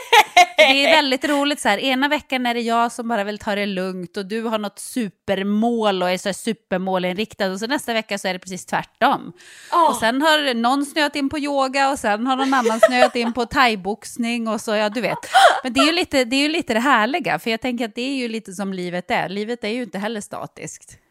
[0.57, 3.55] det är väldigt roligt så här, ena veckan är det jag som bara vill ta
[3.55, 7.93] det lugnt och du har något supermål och är så här supermålinriktad och så nästa
[7.93, 9.33] vecka så är det precis tvärtom.
[9.71, 9.89] Oh.
[9.89, 13.33] Och sen har någon snöat in på yoga och sen har någon annan snöat in
[13.33, 15.19] på thaiboxning och så, ja du vet.
[15.63, 17.95] Men det är ju lite det, är ju lite det härliga, för jag tänker att
[17.95, 19.29] det är ju lite som livet är.
[19.29, 21.02] Livet är ju inte heller statiskt.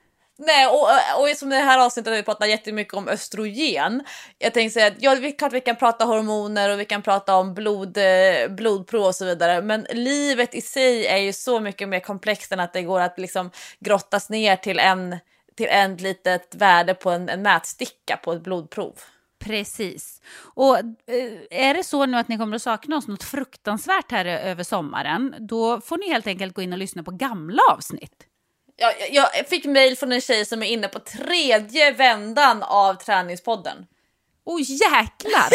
[0.44, 4.05] Nej, och, eh, och som det här avsnittet har vi pratat jättemycket om östrogen.
[4.39, 7.02] Jag tänkte säga att ja, det är klart vi kan prata hormoner och vi kan
[7.02, 9.62] prata om blod, eh, blodprov och så vidare.
[9.62, 13.19] Men livet i sig är ju så mycket mer komplext än att det går att
[13.19, 13.51] liksom
[13.81, 15.19] grottas ner till en
[15.56, 18.94] till ett litet värde på en, en mätsticka på ett blodprov.
[19.39, 20.20] Precis.
[20.35, 24.24] Och eh, är det så nu att ni kommer att sakna oss något fruktansvärt här
[24.24, 28.27] över sommaren, då får ni helt enkelt gå in och lyssna på gamla avsnitt.
[28.83, 33.87] Jag, jag fick mail från en tjej som är inne på tredje vändan av träningspodden.
[34.45, 35.51] Åh oh, jäklar!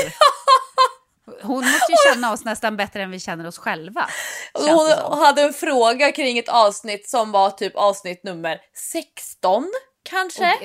[1.41, 4.09] Hon måste ju känna oss nästan bättre än vi känner oss själva.
[4.53, 8.59] Hon hade en fråga kring ett avsnitt som var typ avsnitt nummer
[8.91, 9.71] 16
[10.09, 10.53] kanske.
[10.53, 10.59] Och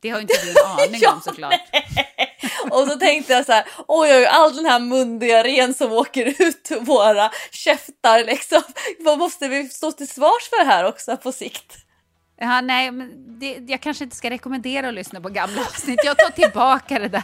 [0.00, 1.60] det har inte du en aning ja, om såklart.
[2.70, 6.70] och så tänkte jag så här, oj oj, all den här mundiarén som åker ut
[6.70, 8.62] ur våra käftar liksom.
[8.98, 11.87] Vad måste vi stå till svars för här också på sikt?
[12.40, 16.00] Ja, nej, men det, jag kanske inte ska rekommendera att lyssna på gamla avsnitt.
[16.04, 17.22] Jag tar tillbaka det där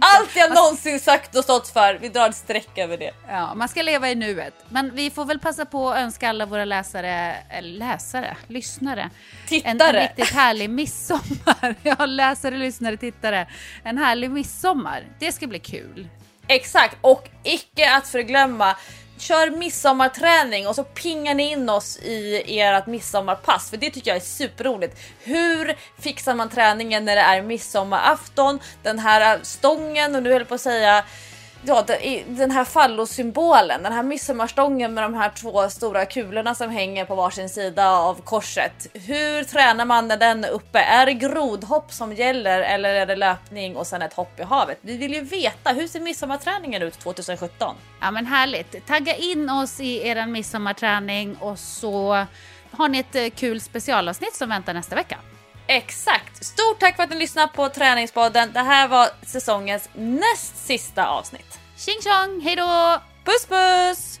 [0.00, 3.10] Allt jag någonsin sagt och stått för, vi drar ett streck över det.
[3.28, 4.54] Ja, man ska leva i nuet.
[4.68, 9.10] Men vi får väl passa på att önska alla våra läsare, eller läsare, lyssnare.
[9.48, 9.70] Tittare!
[9.70, 11.74] En, en riktigt härlig midsommar.
[11.82, 13.46] Ja, läsare, lyssnare, tittare.
[13.82, 15.04] En härlig midsommar.
[15.18, 16.08] Det ska bli kul.
[16.46, 18.76] Exakt, och icke att förglömma
[19.20, 24.16] kör midsommarträning och så pingar ni in oss i ert midsommarpass för det tycker jag
[24.16, 24.98] är superroligt.
[25.22, 28.60] Hur fixar man träningen när det är midsommarafton?
[28.82, 31.04] Den här stången och nu höll på att säga
[31.64, 31.84] ja,
[32.26, 37.14] den här fallosymbolen, den här midsommarstången med de här två stora kulorna som hänger på
[37.14, 38.86] varsin sida av korset.
[38.92, 40.78] Hur tränar man när den är uppe?
[40.78, 44.78] Är det grodhopp som gäller eller är det löpning och sen ett hopp i havet?
[44.80, 47.76] Vi vill ju veta, hur ser midsommarträningen ut 2017?
[48.00, 52.26] Ja men härligt, tagga in oss i er midsommarträning och så
[52.70, 55.16] har ni ett eh, kul specialavsnitt som väntar nästa vecka.
[55.72, 56.44] Exakt!
[56.44, 58.52] Stort tack för att ni lyssnade på Träningspodden.
[58.52, 61.58] Det här var säsongens näst sista avsnitt.
[61.76, 63.00] Tjing tjong, hejdå!
[63.24, 64.20] Puss puss!